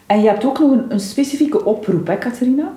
En 0.06 0.20
je 0.20 0.28
hebt 0.28 0.44
ook 0.44 0.58
nog 0.58 0.70
een, 0.70 0.84
een 0.88 1.00
specifieke 1.00 1.64
oproep, 1.64 2.06
hè, 2.06 2.18
Catharina? 2.18 2.72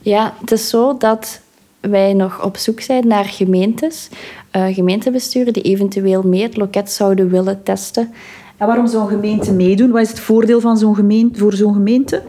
Ja, 0.00 0.34
het 0.40 0.52
is 0.52 0.68
zo 0.68 0.96
dat 0.96 1.40
wij 1.80 2.12
nog 2.12 2.44
op 2.44 2.56
zoek 2.56 2.80
zijn 2.80 3.06
naar 3.06 3.24
gemeentes, 3.24 4.08
uh, 4.56 4.66
gemeentebesturen 4.74 5.52
die 5.52 5.62
eventueel 5.62 6.22
mee 6.22 6.42
het 6.42 6.56
loket 6.56 6.90
zouden 6.90 7.30
willen 7.30 7.62
testen. 7.62 8.12
En 8.56 8.66
waarom 8.66 8.86
zou 8.86 9.02
een 9.02 9.08
gemeente 9.08 9.52
meedoen? 9.52 9.90
Wat 9.90 10.02
is 10.02 10.08
het 10.08 10.20
voordeel 10.20 10.60
van 10.60 10.76
zo'n 10.76 10.94
gemeente, 10.94 11.38
voor 11.38 11.52
zo'n 11.52 11.74
gemeente? 11.74 12.22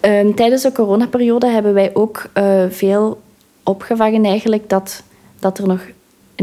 Um, 0.00 0.34
tijdens 0.34 0.62
de 0.62 0.72
coronaperiode 0.72 1.46
hebben 1.46 1.74
wij 1.74 1.90
ook 1.94 2.30
uh, 2.34 2.64
veel 2.68 3.20
opgevangen 3.62 4.24
eigenlijk 4.24 4.68
dat, 4.68 5.02
dat 5.38 5.58
er 5.58 5.66
nog 5.66 5.80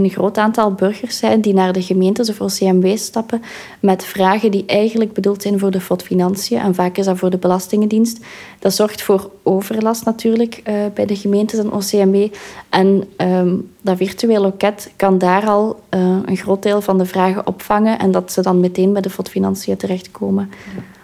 een 0.03 0.09
groot 0.09 0.37
aantal 0.37 0.71
burgers 0.71 1.17
zijn 1.17 1.41
die 1.41 1.53
naar 1.53 1.73
de 1.73 1.81
gemeentes 1.81 2.29
of 2.29 2.41
OCMW 2.41 2.97
stappen 2.97 3.41
met 3.79 4.05
vragen 4.05 4.51
die 4.51 4.65
eigenlijk 4.65 5.13
bedoeld 5.13 5.41
zijn 5.41 5.59
voor 5.59 5.71
de 5.71 5.81
FOD 5.81 6.03
Financiën. 6.03 6.59
En 6.59 6.75
vaak 6.75 6.97
is 6.97 7.05
dat 7.05 7.17
voor 7.17 7.29
de 7.29 7.37
Belastingendienst. 7.37 8.25
Dat 8.59 8.73
zorgt 8.73 9.01
voor 9.01 9.31
overlast 9.43 10.05
natuurlijk 10.05 10.61
uh, 10.67 10.73
bij 10.93 11.05
de 11.05 11.15
gemeentes 11.15 11.59
en 11.59 11.71
OCMW. 11.71 12.27
En 12.69 13.03
um, 13.17 13.69
dat 13.81 13.97
virtueel 13.97 14.41
loket 14.41 14.91
kan 14.95 15.17
daar 15.17 15.47
al 15.47 15.79
uh, 15.95 16.17
een 16.25 16.37
groot 16.37 16.63
deel 16.63 16.81
van 16.81 16.97
de 16.97 17.05
vragen 17.05 17.47
opvangen 17.47 17.99
en 17.99 18.11
dat 18.11 18.31
ze 18.31 18.41
dan 18.41 18.59
meteen 18.59 18.93
bij 18.93 19.01
de 19.01 19.09
FOD 19.09 19.29
Financiën 19.29 19.77
terechtkomen. 19.77 20.49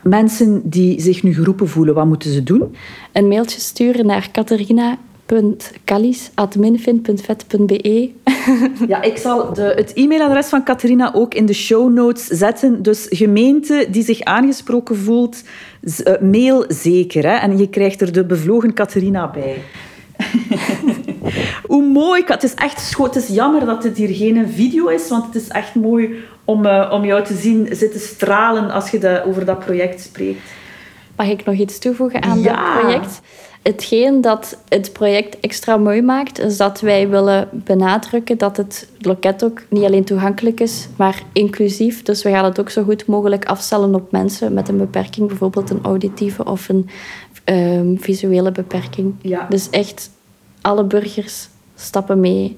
Mensen 0.01 0.69
die 0.69 1.01
zich 1.01 1.23
nu 1.23 1.33
geroepen 1.33 1.69
voelen, 1.69 1.93
wat 1.93 2.05
moeten 2.05 2.31
ze 2.31 2.43
doen? 2.43 2.75
Een 3.11 3.27
mailtje 3.27 3.59
sturen 3.59 4.05
naar 4.05 4.29
Catharina 4.31 4.97
www.kalis.minfin.vet.be. 5.33 8.07
Ja, 8.87 9.01
ik 9.01 9.17
zal 9.17 9.53
de, 9.53 9.73
het 9.75 9.93
e-mailadres 9.93 10.47
van 10.47 10.63
Catharina 10.63 11.13
ook 11.13 11.33
in 11.33 11.45
de 11.45 11.53
show 11.53 11.93
notes 11.93 12.25
zetten. 12.25 12.81
Dus 12.81 13.07
gemeente 13.09 13.87
die 13.89 14.03
zich 14.03 14.21
aangesproken 14.21 14.97
voelt, 14.97 15.43
uh, 15.81 16.21
mail 16.21 16.65
zeker. 16.67 17.23
Hè? 17.23 17.35
En 17.35 17.57
je 17.57 17.69
krijgt 17.69 18.01
er 18.01 18.11
de 18.11 18.25
bevlogen 18.25 18.73
Catharina 18.73 19.29
bij. 19.29 19.61
Hoe 21.67 21.83
mooi. 21.83 22.23
Het 22.25 22.43
is 22.43 22.53
echt. 22.53 22.97
Het 22.97 23.15
is 23.15 23.27
jammer 23.27 23.65
dat 23.65 23.81
dit 23.81 23.97
hier 23.97 24.15
geen 24.15 24.49
video 24.49 24.87
is, 24.87 25.09
want 25.09 25.25
het 25.25 25.35
is 25.35 25.47
echt 25.47 25.75
mooi 25.75 26.15
om, 26.45 26.65
uh, 26.65 26.89
om 26.93 27.05
jou 27.05 27.23
te 27.23 27.33
zien 27.33 27.67
zitten 27.71 27.99
stralen 27.99 28.71
als 28.71 28.89
je 28.89 28.97
de, 28.97 29.23
over 29.25 29.45
dat 29.45 29.59
project 29.59 30.01
spreekt. 30.01 30.51
Mag 31.15 31.27
ik 31.27 31.45
nog 31.45 31.55
iets 31.55 31.79
toevoegen 31.79 32.23
aan 32.23 32.41
ja. 32.41 32.73
dat 32.73 32.81
project? 32.81 33.21
Hetgeen 33.63 34.21
dat 34.21 34.57
het 34.67 34.93
project 34.93 35.39
extra 35.39 35.77
mooi 35.77 36.01
maakt, 36.01 36.39
is 36.39 36.57
dat 36.57 36.81
wij 36.81 37.09
willen 37.09 37.49
benadrukken 37.51 38.37
dat 38.37 38.57
het 38.57 38.89
loket 38.99 39.43
ook 39.43 39.61
niet 39.69 39.83
alleen 39.83 40.03
toegankelijk 40.03 40.59
is, 40.59 40.87
maar 40.95 41.23
inclusief. 41.33 42.01
Dus 42.01 42.23
we 42.23 42.29
gaan 42.29 42.45
het 42.45 42.59
ook 42.59 42.69
zo 42.69 42.83
goed 42.83 43.05
mogelijk 43.05 43.45
afstellen 43.45 43.95
op 43.95 44.11
mensen 44.11 44.53
met 44.53 44.69
een 44.69 44.77
beperking, 44.77 45.27
bijvoorbeeld 45.27 45.69
een 45.69 45.83
auditieve 45.83 46.45
of 46.45 46.69
een 46.69 46.89
um, 47.45 47.97
visuele 47.99 48.51
beperking. 48.51 49.13
Ja. 49.21 49.45
Dus 49.49 49.69
echt 49.69 50.09
alle 50.61 50.83
burgers 50.83 51.47
stappen 51.75 52.19
mee, 52.19 52.57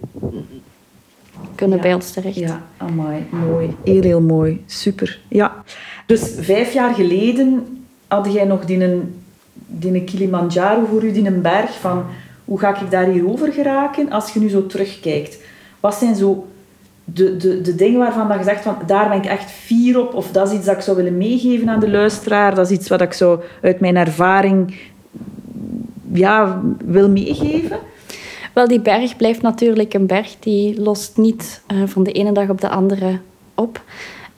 kunnen 1.55 1.81
bij 1.81 1.93
ons 1.93 2.11
terecht. 2.11 2.35
Ja, 2.35 2.63
amai, 2.77 3.25
mooi. 3.29 3.75
Heel, 3.83 4.01
heel 4.01 4.21
mooi. 4.21 4.63
Super. 4.65 5.19
Ja. 5.27 5.63
Dus 6.05 6.33
vijf 6.39 6.73
jaar 6.73 6.93
geleden 6.93 7.77
had 8.07 8.33
jij 8.33 8.45
nog 8.45 8.65
die 8.65 8.77
die 9.67 10.03
Kilimanjaro 10.03 10.85
voor 10.85 11.03
u, 11.03 11.11
die 11.11 11.25
een 11.25 11.41
berg, 11.41 11.79
van 11.79 12.05
hoe 12.45 12.59
ga 12.59 12.81
ik 12.81 12.91
daar 12.91 13.07
hier 13.07 13.29
over 13.29 13.51
geraken 13.51 14.11
als 14.11 14.33
je 14.33 14.39
nu 14.39 14.49
zo 14.49 14.65
terugkijkt? 14.65 15.37
Wat 15.79 15.95
zijn 15.95 16.15
zo 16.15 16.47
de, 17.03 17.37
de, 17.37 17.61
de 17.61 17.75
dingen 17.75 17.99
waarvan 17.99 18.27
dat 18.27 18.37
je 18.37 18.43
zegt 18.43 18.63
van 18.63 18.77
daar 18.87 19.09
ben 19.09 19.17
ik 19.17 19.25
echt 19.25 19.51
fier 19.51 19.99
op 19.99 20.13
of 20.13 20.31
dat 20.31 20.47
is 20.47 20.57
iets 20.57 20.65
dat 20.65 20.75
ik 20.75 20.81
zou 20.81 20.97
willen 20.97 21.17
meegeven 21.17 21.69
aan 21.69 21.79
de 21.79 21.89
luisteraar, 21.89 22.55
dat 22.55 22.69
is 22.69 22.77
iets 22.77 22.87
wat 22.87 23.01
ik 23.01 23.13
zo 23.13 23.41
uit 23.61 23.79
mijn 23.79 23.95
ervaring 23.95 24.75
ja, 26.11 26.61
wil 26.85 27.09
meegeven? 27.09 27.79
Wel, 28.53 28.67
die 28.67 28.79
berg 28.79 29.15
blijft 29.15 29.41
natuurlijk 29.41 29.93
een 29.93 30.07
berg. 30.07 30.35
Die 30.39 30.81
lost 30.81 31.17
niet 31.17 31.61
uh, 31.73 31.83
van 31.85 32.03
de 32.03 32.11
ene 32.11 32.31
dag 32.31 32.49
op 32.49 32.61
de 32.61 32.69
andere 32.69 33.19
op. 33.55 33.83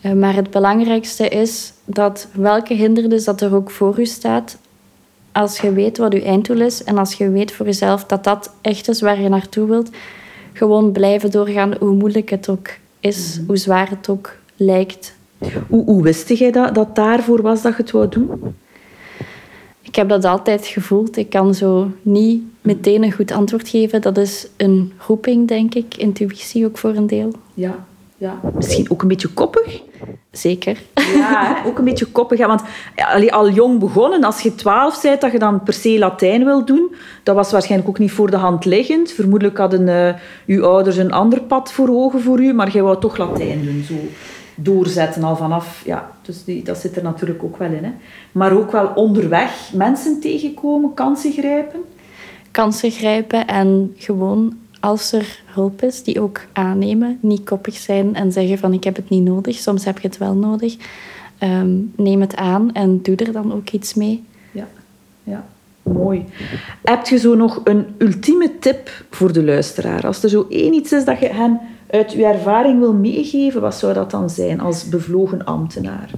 Uh, 0.02 0.12
maar 0.12 0.36
het 0.36 0.50
belangrijkste 0.50 1.28
is 1.28 1.74
dat 1.86 2.28
welke 2.34 2.74
hindernis 2.74 3.24
dat 3.24 3.42
er 3.42 3.56
ook 3.56 3.72
voor 3.72 4.00
u 4.00 4.06
staat, 4.06 4.58
als 5.38 5.60
je 5.60 5.74
weet 5.74 5.98
wat 5.98 6.14
je 6.14 6.24
einddoel 6.24 6.62
is 6.62 6.84
en 6.84 6.98
als 6.98 7.14
je 7.14 7.30
weet 7.30 7.52
voor 7.52 7.66
jezelf 7.66 8.06
dat 8.06 8.24
dat 8.24 8.54
echt 8.62 8.90
is 8.90 9.02
waar 9.02 9.22
je 9.22 9.30
naartoe 9.30 9.68
wilt, 9.68 9.90
gewoon 10.54 10.92
blijven 10.92 11.32
doorgaan 11.32 11.76
hoe 11.80 11.96
moeilijk 11.96 12.30
het 12.30 12.50
ook 12.50 12.68
is, 13.00 13.36
mhm. 13.38 13.48
hoe 13.48 13.58
zwaar 13.58 13.90
het 13.90 14.10
ook 14.10 14.36
lijkt. 14.56 15.16
Hoe, 15.68 15.84
hoe 15.86 16.04
wist 16.04 16.30
jij 16.30 16.52
dat, 16.52 16.76
dat 16.76 16.96
daarvoor 16.96 17.42
was 17.42 17.62
dat 17.62 17.76
je 17.76 17.82
het 17.82 17.92
wou 17.92 18.10
doen? 18.10 18.56
Ik 19.82 19.96
heb 19.96 20.10
dat 20.10 20.26
altijd 20.26 20.66
gevoeld. 20.66 21.18
Ik 21.18 21.30
kan 21.30 21.56
zo 21.56 21.92
niet 22.02 22.44
meteen 22.62 23.04
een 23.04 23.12
goed 23.12 23.32
antwoord 23.32 23.70
geven. 23.70 24.02
Dat 24.02 24.18
is 24.18 24.48
een 24.58 24.94
roeping, 25.08 25.48
denk 25.48 25.74
ik. 25.76 25.98
Intuïtie 25.98 26.66
ook 26.66 26.78
voor 26.78 26.96
een 26.96 27.08
deel. 27.08 27.32
Ja, 27.54 27.86
ja. 28.18 28.40
Misschien 28.56 28.92
ook 28.92 29.02
een 29.02 29.08
beetje 29.08 29.28
koppig? 29.28 29.82
Zeker. 30.32 30.78
Ja, 30.94 31.58
ook 31.68 31.78
een 31.78 31.84
beetje 31.84 32.06
koppig. 32.06 32.46
Want 32.46 32.62
al 33.30 33.50
jong 33.50 33.80
begonnen, 33.80 34.24
als 34.24 34.42
je 34.42 34.56
twaalf 34.56 35.02
bent, 35.02 35.22
dat 35.22 35.32
je 35.32 35.40
dan 35.40 35.64
per 35.64 35.74
se 35.74 35.98
Latijn 35.98 36.44
wil 36.44 36.66
doen, 36.66 36.96
dat 37.24 37.36
was 37.36 37.52
waarschijnlijk 37.52 37.90
ook 37.90 38.00
niet 38.00 38.12
voor 38.12 38.30
de 38.30 38.38
hand 38.38 38.66
liggend. 38.66 39.12
Vermoedelijk 39.12 39.58
hadden 39.58 39.88
uh, 39.88 40.14
uw 40.46 40.66
ouders 40.66 40.98
een 40.98 41.12
ander 41.12 41.42
pad 41.42 41.72
voor 41.72 41.90
ogen 41.90 42.22
voor 42.22 42.40
u, 42.40 42.54
maar 42.54 42.72
jij 42.72 42.82
wou 42.82 43.00
toch 43.00 43.18
Latijn 43.18 43.66
doen. 43.66 43.84
Zo 43.84 43.94
doorzetten 44.56 45.24
al 45.24 45.36
vanaf. 45.36 45.82
Ja, 45.86 46.12
dus 46.22 46.44
die, 46.44 46.64
dat 46.64 46.78
zit 46.78 46.96
er 46.96 47.04
natuurlijk 47.04 47.44
ook 47.44 47.58
wel 47.58 47.72
in. 47.72 47.84
Hè. 47.84 47.92
Maar 48.32 48.52
ook 48.52 48.72
wel 48.72 48.92
onderweg 48.96 49.70
mensen 49.74 50.20
tegenkomen, 50.20 50.94
kansen 50.94 51.32
grijpen. 51.32 51.80
Kansen 52.52 52.92
grijpen 52.92 53.48
en 53.48 53.94
gewoon 53.98 54.58
als 54.80 55.12
er 55.12 55.42
hulp 55.46 55.82
is, 55.82 56.04
die 56.04 56.22
ook 56.22 56.42
aannemen. 56.54 57.18
Niet 57.22 57.44
koppig 57.44 57.76
zijn 57.76 58.16
en 58.16 58.32
zeggen 58.32 58.58
van 58.58 58.74
ik 58.74 58.84
heb 58.84 58.96
het 58.96 59.10
niet 59.10 59.24
nodig. 59.24 59.56
Soms 59.56 59.86
heb 59.86 60.00
je 60.00 60.08
het 60.08 60.18
wel 60.18 60.34
nodig. 60.34 60.76
Ehm, 61.38 61.76
neem 61.96 62.22
het 62.22 62.36
aan 62.36 62.74
en 62.74 63.02
doe 63.02 63.16
er 63.16 63.32
dan 63.32 63.54
ook 63.54 63.70
iets 63.70 63.94
mee. 63.94 64.24
Ja, 64.52 64.68
ja. 65.24 65.46
Mooi. 65.84 66.26
Heb 66.84 67.06
je 67.06 67.18
zo 67.18 67.36
nog 67.36 67.62
een 67.64 67.86
ultieme 67.98 68.60
tip 68.60 69.06
voor 69.10 69.34
de 69.34 69.44
luisteraar? 69.44 70.06
Als 70.06 70.24
er 70.24 70.30
zo 70.30 70.46
één 70.50 70.74
iets 70.74 70.92
is 70.92 71.06
dat 71.06 71.20
je 71.20 71.28
hen 71.28 71.60
uit 71.90 72.12
je 72.12 72.26
ervaring 72.26 72.80
wil 72.80 72.94
meegeven, 72.94 73.62
wat 73.62 73.76
zou 73.76 73.94
dat 73.94 74.12
dan 74.12 74.30
zijn 74.30 74.60
als 74.60 74.90
bevlogen 74.90 75.46
ambtenaar? 75.46 76.10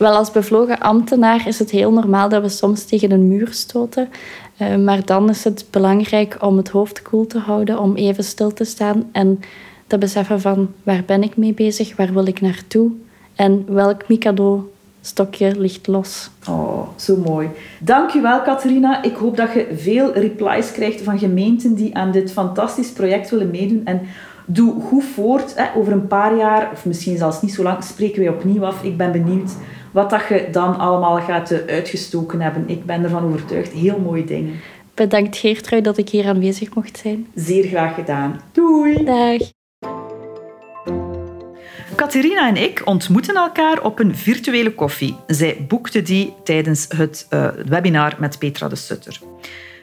Wel, 0.00 0.14
als 0.14 0.30
bevlogen 0.30 0.78
ambtenaar 0.78 1.46
is 1.46 1.58
het 1.58 1.70
heel 1.70 1.92
normaal 1.92 2.28
dat 2.28 2.42
we 2.42 2.48
soms 2.48 2.84
tegen 2.84 3.10
een 3.10 3.28
muur 3.28 3.48
stoten. 3.50 4.08
Eh, 4.56 4.76
maar 4.76 5.04
dan 5.04 5.28
is 5.28 5.44
het 5.44 5.64
belangrijk 5.70 6.36
om 6.40 6.56
het 6.56 6.68
hoofd 6.68 7.02
koel 7.02 7.26
te 7.26 7.38
houden, 7.38 7.78
om 7.78 7.96
even 7.96 8.24
stil 8.24 8.52
te 8.52 8.64
staan 8.64 9.08
en 9.12 9.40
te 9.86 9.98
beseffen 9.98 10.40
van 10.40 10.70
waar 10.82 11.02
ben 11.06 11.22
ik 11.22 11.36
mee 11.36 11.54
bezig, 11.54 11.96
waar 11.96 12.12
wil 12.12 12.26
ik 12.26 12.40
naartoe 12.40 12.90
en 13.34 13.64
welk 13.68 14.08
Mikado 14.08 14.70
stokje 15.00 15.58
ligt 15.58 15.86
los. 15.86 16.30
Oh, 16.48 16.88
zo 16.96 17.16
mooi. 17.16 17.48
Dankjewel, 17.78 18.42
Catharina. 18.42 19.02
Ik 19.02 19.16
hoop 19.16 19.36
dat 19.36 19.52
je 19.52 19.66
veel 19.76 20.12
replies 20.12 20.72
krijgt 20.72 21.02
van 21.02 21.18
gemeenten 21.18 21.74
die 21.74 21.96
aan 21.96 22.10
dit 22.10 22.32
fantastisch 22.32 22.90
project 22.90 23.30
willen 23.30 23.50
meedoen. 23.50 23.82
En 23.84 24.00
doe 24.46 24.80
goed 24.80 25.04
voort. 25.04 25.56
Hè. 25.56 25.64
Over 25.76 25.92
een 25.92 26.06
paar 26.06 26.36
jaar, 26.36 26.70
of 26.72 26.84
misschien 26.84 27.16
zelfs 27.16 27.42
niet 27.42 27.54
zo 27.54 27.62
lang, 27.62 27.84
spreken 27.84 28.20
wij 28.20 28.28
opnieuw 28.28 28.64
af. 28.64 28.82
Ik 28.82 28.96
ben 28.96 29.12
benieuwd 29.12 29.50
wat 29.90 30.10
dat 30.10 30.22
je 30.28 30.48
dan 30.52 30.78
allemaal 30.78 31.20
gaat 31.20 31.50
eh, 31.50 31.74
uitgestoken 31.74 32.40
hebben. 32.40 32.68
Ik 32.68 32.84
ben 32.84 33.02
ervan 33.02 33.24
overtuigd. 33.24 33.72
Heel 33.72 33.98
mooie 33.98 34.24
dingen. 34.24 34.60
Bedankt 34.94 35.36
Geertrui 35.36 35.82
dat 35.82 35.98
ik 35.98 36.08
hier 36.08 36.26
aanwezig 36.26 36.74
mocht 36.74 36.98
zijn. 36.98 37.26
Zeer 37.34 37.64
graag 37.64 37.94
gedaan. 37.94 38.40
Doei. 38.52 39.04
Dag. 39.04 39.50
Catharina 41.96 42.48
en 42.48 42.56
ik 42.56 42.82
ontmoeten 42.84 43.34
elkaar 43.34 43.82
op 43.82 43.98
een 43.98 44.16
virtuele 44.16 44.74
koffie. 44.74 45.16
Zij 45.26 45.64
boekte 45.68 46.02
die 46.02 46.34
tijdens 46.44 46.86
het 46.96 47.26
uh, 47.30 47.48
webinar 47.66 48.16
met 48.18 48.38
Petra 48.38 48.68
de 48.68 48.76
Sutter. 48.76 49.20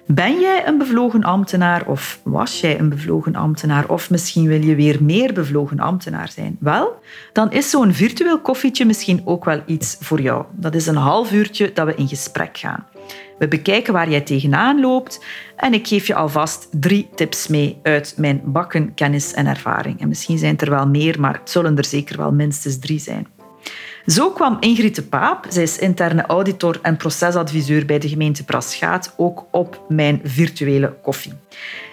Ben 0.08 0.39
jij 0.39 0.67
een 0.67 0.78
bevlogen 0.78 1.24
ambtenaar 1.24 1.88
of 1.88 2.20
was 2.24 2.62
jij 2.62 2.80
een 2.80 2.89
bevlogen 2.89 3.36
ambtenaar 3.36 3.89
of 3.89 4.10
misschien 4.10 4.48
wil 4.48 4.62
je 4.62 4.76
weer 4.76 5.04
meer 5.04 5.34
bevlogen 5.34 5.80
ambtenaar 5.80 6.30
zijn? 6.30 6.58
Wel, 6.60 7.00
dan 7.34 7.52
is 7.52 7.70
zo'n 7.70 7.93
virtueel 7.93 8.39
koffietje 8.39 8.86
misschien 8.86 9.22
ook 9.26 9.46
wel 9.46 9.62
iets 9.65 9.98
voor 10.00 10.22
jou. 10.22 10.46
Dat 10.52 10.76
is 10.76 10.88
een 10.88 10.96
half 10.96 11.32
uurtje 11.32 11.72
dat 11.74 11.86
we 11.86 11.96
in 11.96 12.08
gesprek 12.08 12.58
gaan. 12.58 12.88
We 13.38 13.48
bekijken 13.48 13.93
waar 13.93 14.10
jij 14.10 14.22
tegenaan 14.22 14.80
loopt 14.80 15.26
en 15.56 15.74
ik 15.74 15.88
geef 15.88 16.08
je 16.08 16.15
alvast 16.15 16.67
drie 16.72 17.10
tips 17.15 17.48
mee 17.48 17.80
uit 17.84 18.13
mijn 18.17 18.41
bakken 18.46 18.93
kennis 18.93 19.34
en 19.34 19.48
ervaring. 19.48 20.02
En 20.02 20.08
misschien 20.08 20.38
zijn 20.38 20.52
het 20.52 20.62
er 20.62 20.70
wel 20.70 20.88
meer, 20.88 21.20
maar 21.20 21.34
het 21.34 21.50
zullen 21.50 21.78
er 21.78 21.86
zeker 21.86 22.17
wel 22.17 22.32
minstens 22.32 22.80
drie 22.80 23.00
zijn. 23.00 23.37
Zo 24.08 24.32
kwam 24.32 24.58
Ingrid 24.60 24.96
de 24.96 25.04
Paap, 25.04 25.46
zij 25.50 25.63
is 25.63 25.78
interne 25.78 26.26
auditor 26.26 26.80
en 26.82 26.98
procesadviseur 26.98 27.86
bij 27.86 28.00
de 28.00 28.10
gemeente 28.10 28.43
Praschaat, 28.43 29.13
ook 29.17 29.46
op 29.52 29.82
mijn 29.89 30.22
virtuele 30.24 30.96
koffie. 31.02 31.34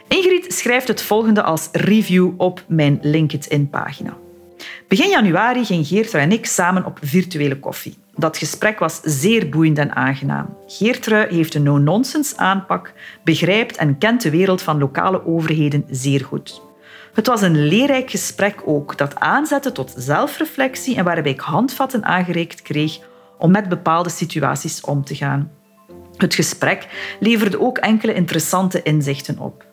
Ingrid 0.08 0.52
schrijft 0.52 0.88
het 0.88 1.02
volgende 1.02 1.42
als 1.42 1.68
review 1.72 2.30
op 2.36 2.64
mijn 2.68 2.98
LinkedIn-pagina. 3.02 4.16
Begin 4.88 5.08
januari 5.08 5.64
ging 5.64 5.86
Geertrui 5.86 6.24
en 6.24 6.32
ik 6.32 6.46
samen 6.46 6.84
op 6.84 6.98
virtuele 7.02 7.58
koffie. 7.58 7.96
Dat 8.16 8.36
gesprek 8.36 8.78
was 8.78 9.00
zeer 9.02 9.48
boeiend 9.48 9.78
en 9.78 9.94
aangenaam. 9.94 10.56
Geertrui 10.66 11.34
heeft 11.34 11.54
een 11.54 11.62
no-nonsense 11.62 12.36
aanpak, 12.36 12.92
begrijpt 13.24 13.76
en 13.76 13.98
kent 13.98 14.22
de 14.22 14.30
wereld 14.30 14.62
van 14.62 14.78
lokale 14.78 15.26
overheden 15.26 15.84
zeer 15.90 16.24
goed. 16.24 16.62
Het 17.14 17.26
was 17.26 17.42
een 17.42 17.66
leerrijk 17.66 18.10
gesprek 18.10 18.62
ook, 18.64 18.98
dat 18.98 19.20
aanzette 19.20 19.72
tot 19.72 19.94
zelfreflectie 19.96 20.96
en 20.96 21.04
waarbij 21.04 21.32
ik 21.32 21.40
handvatten 21.40 22.04
aangereikt 22.04 22.62
kreeg 22.62 22.98
om 23.38 23.50
met 23.50 23.68
bepaalde 23.68 24.08
situaties 24.08 24.80
om 24.80 25.04
te 25.04 25.14
gaan. 25.14 25.50
Het 26.16 26.34
gesprek 26.34 26.88
leverde 27.20 27.60
ook 27.60 27.78
enkele 27.78 28.14
interessante 28.14 28.82
inzichten 28.82 29.38
op. 29.38 29.64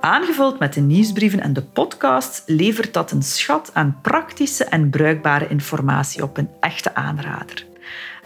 Aangevuld 0.00 0.58
met 0.58 0.72
de 0.72 0.80
nieuwsbrieven 0.80 1.40
en 1.40 1.52
de 1.52 1.62
podcasts 1.62 2.42
levert 2.46 2.94
dat 2.94 3.10
een 3.10 3.22
schat 3.22 3.70
aan 3.72 3.98
praktische 4.02 4.64
en 4.64 4.90
bruikbare 4.90 5.48
informatie 5.48 6.22
op 6.22 6.36
een 6.36 6.50
echte 6.60 6.94
aanrader. 6.94 7.66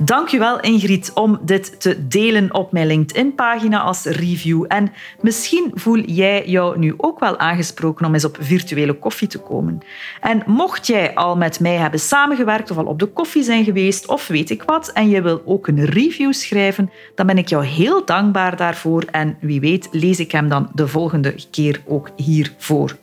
Dankjewel 0.02 0.60
Ingrid 0.60 1.10
om 1.14 1.38
dit 1.42 1.80
te 1.80 2.06
delen 2.06 2.54
op 2.54 2.72
mijn 2.72 2.86
LinkedIn-pagina 2.86 3.80
als 3.80 4.04
review. 4.04 4.64
En 4.68 4.92
misschien 5.20 5.70
voel 5.74 5.98
jij 5.98 6.46
jou 6.46 6.78
nu 6.78 6.94
ook 6.96 7.20
wel 7.20 7.38
aangesproken 7.38 8.06
om 8.06 8.14
eens 8.14 8.24
op 8.24 8.36
virtuele 8.40 8.92
koffie 8.92 9.28
te 9.28 9.38
komen. 9.38 9.78
En 10.20 10.42
mocht 10.46 10.86
jij 10.86 11.14
al 11.14 11.36
met 11.36 11.60
mij 11.60 11.74
hebben 11.74 12.00
samengewerkt 12.00 12.70
of 12.70 12.76
al 12.76 12.84
op 12.84 12.98
de 12.98 13.06
koffie 13.06 13.42
zijn 13.42 13.64
geweest 13.64 14.08
of 14.08 14.26
weet 14.26 14.50
ik 14.50 14.62
wat 14.62 14.88
en 14.88 15.08
je 15.08 15.22
wil 15.22 15.42
ook 15.44 15.66
een 15.66 15.84
review 15.84 16.32
schrijven, 16.32 16.90
dan 17.14 17.26
ben 17.26 17.38
ik 17.38 17.48
jou 17.48 17.64
heel 17.64 18.04
dankbaar 18.04 18.56
daarvoor 18.56 19.04
en 19.10 19.36
wie 19.40 19.60
weet 19.60 19.88
lees 19.90 20.18
ik 20.18 20.32
hem 20.32 20.48
dan 20.48 20.70
de 20.74 20.88
volgende 20.88 21.34
keer 21.50 21.82
ook 21.86 22.10
hier 22.16 22.52
voor. 22.58 22.96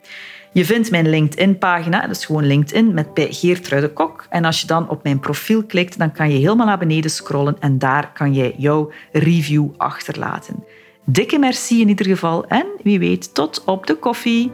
Je 0.51 0.65
vindt 0.65 0.91
mijn 0.91 1.09
LinkedIn-pagina, 1.09 2.01
dat 2.01 2.15
is 2.15 2.25
gewoon 2.25 2.45
LinkedIn, 2.45 2.93
met 2.93 3.13
bij 3.13 3.27
Geertrui 3.31 3.81
de 3.81 3.93
Kok. 3.93 4.25
En 4.29 4.45
als 4.45 4.61
je 4.61 4.67
dan 4.67 4.89
op 4.89 5.03
mijn 5.03 5.19
profiel 5.19 5.63
klikt, 5.63 5.97
dan 5.97 6.11
kan 6.11 6.31
je 6.31 6.37
helemaal 6.37 6.65
naar 6.65 6.77
beneden 6.77 7.11
scrollen 7.11 7.55
en 7.59 7.79
daar 7.79 8.11
kan 8.13 8.33
jij 8.33 8.53
jouw 8.57 8.91
review 9.11 9.67
achterlaten. 9.77 10.63
Dikke 11.03 11.39
merci 11.39 11.81
in 11.81 11.89
ieder 11.89 12.05
geval 12.05 12.45
en 12.45 12.65
wie 12.83 12.99
weet 12.99 13.33
tot 13.33 13.63
op 13.65 13.87
de 13.87 13.95
koffie. 13.95 14.51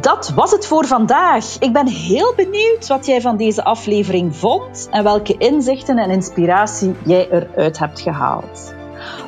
Dat 0.00 0.32
was 0.34 0.50
het 0.50 0.66
voor 0.66 0.86
vandaag. 0.86 1.56
Ik 1.58 1.72
ben 1.72 1.86
heel 1.86 2.34
benieuwd 2.36 2.86
wat 2.86 3.06
jij 3.06 3.20
van 3.20 3.36
deze 3.36 3.64
aflevering 3.64 4.36
vond 4.36 4.88
en 4.90 5.04
welke 5.04 5.34
inzichten 5.38 5.98
en 5.98 6.10
inspiratie 6.10 6.94
jij 7.04 7.28
eruit 7.30 7.78
hebt 7.78 8.00
gehaald. 8.00 8.76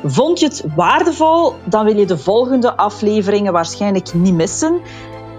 Vond 0.03 0.39
je 0.39 0.45
het 0.45 0.63
waardevol? 0.75 1.53
Dan 1.63 1.85
wil 1.85 1.97
je 1.97 2.05
de 2.05 2.17
volgende 2.17 2.75
afleveringen 2.75 3.53
waarschijnlijk 3.53 4.13
niet 4.13 4.33
missen. 4.33 4.81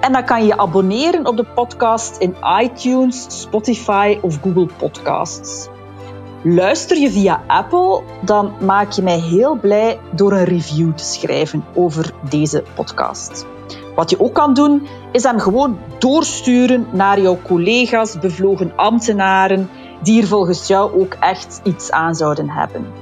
En 0.01 0.13
dan 0.13 0.25
kan 0.25 0.41
je 0.41 0.47
je 0.47 0.57
abonneren 0.57 1.27
op 1.27 1.37
de 1.37 1.45
podcast 1.45 2.17
in 2.17 2.35
iTunes, 2.61 3.27
Spotify 3.29 4.19
of 4.23 4.39
Google 4.43 4.69
Podcasts. 4.79 5.69
Luister 6.45 6.99
je 6.99 7.11
via 7.11 7.43
Apple, 7.47 8.03
dan 8.21 8.53
maak 8.61 8.93
je 8.93 9.03
mij 9.03 9.19
heel 9.19 9.55
blij 9.55 9.99
door 10.13 10.33
een 10.33 10.45
review 10.45 10.95
te 10.95 11.05
schrijven 11.05 11.65
over 11.75 12.13
deze 12.29 12.65
podcast. 12.75 13.47
Wat 13.95 14.11
je 14.11 14.21
ook 14.21 14.35
kan 14.35 14.55
doen, 14.55 14.87
is 15.13 15.23
hem 15.23 15.39
gewoon 15.39 15.79
doorsturen 15.99 16.87
naar 16.93 17.21
jouw 17.21 17.39
collega's, 17.43 18.19
bevlogen 18.19 18.73
ambtenaren, 18.77 19.71
die 20.03 20.23
er 20.23 20.29
volgens 20.29 20.67
jou 20.67 21.01
ook 21.01 21.17
echt 21.21 21.61
iets 21.65 21.91
aan 21.91 22.15
zouden 22.15 22.51
hebben. 22.51 23.02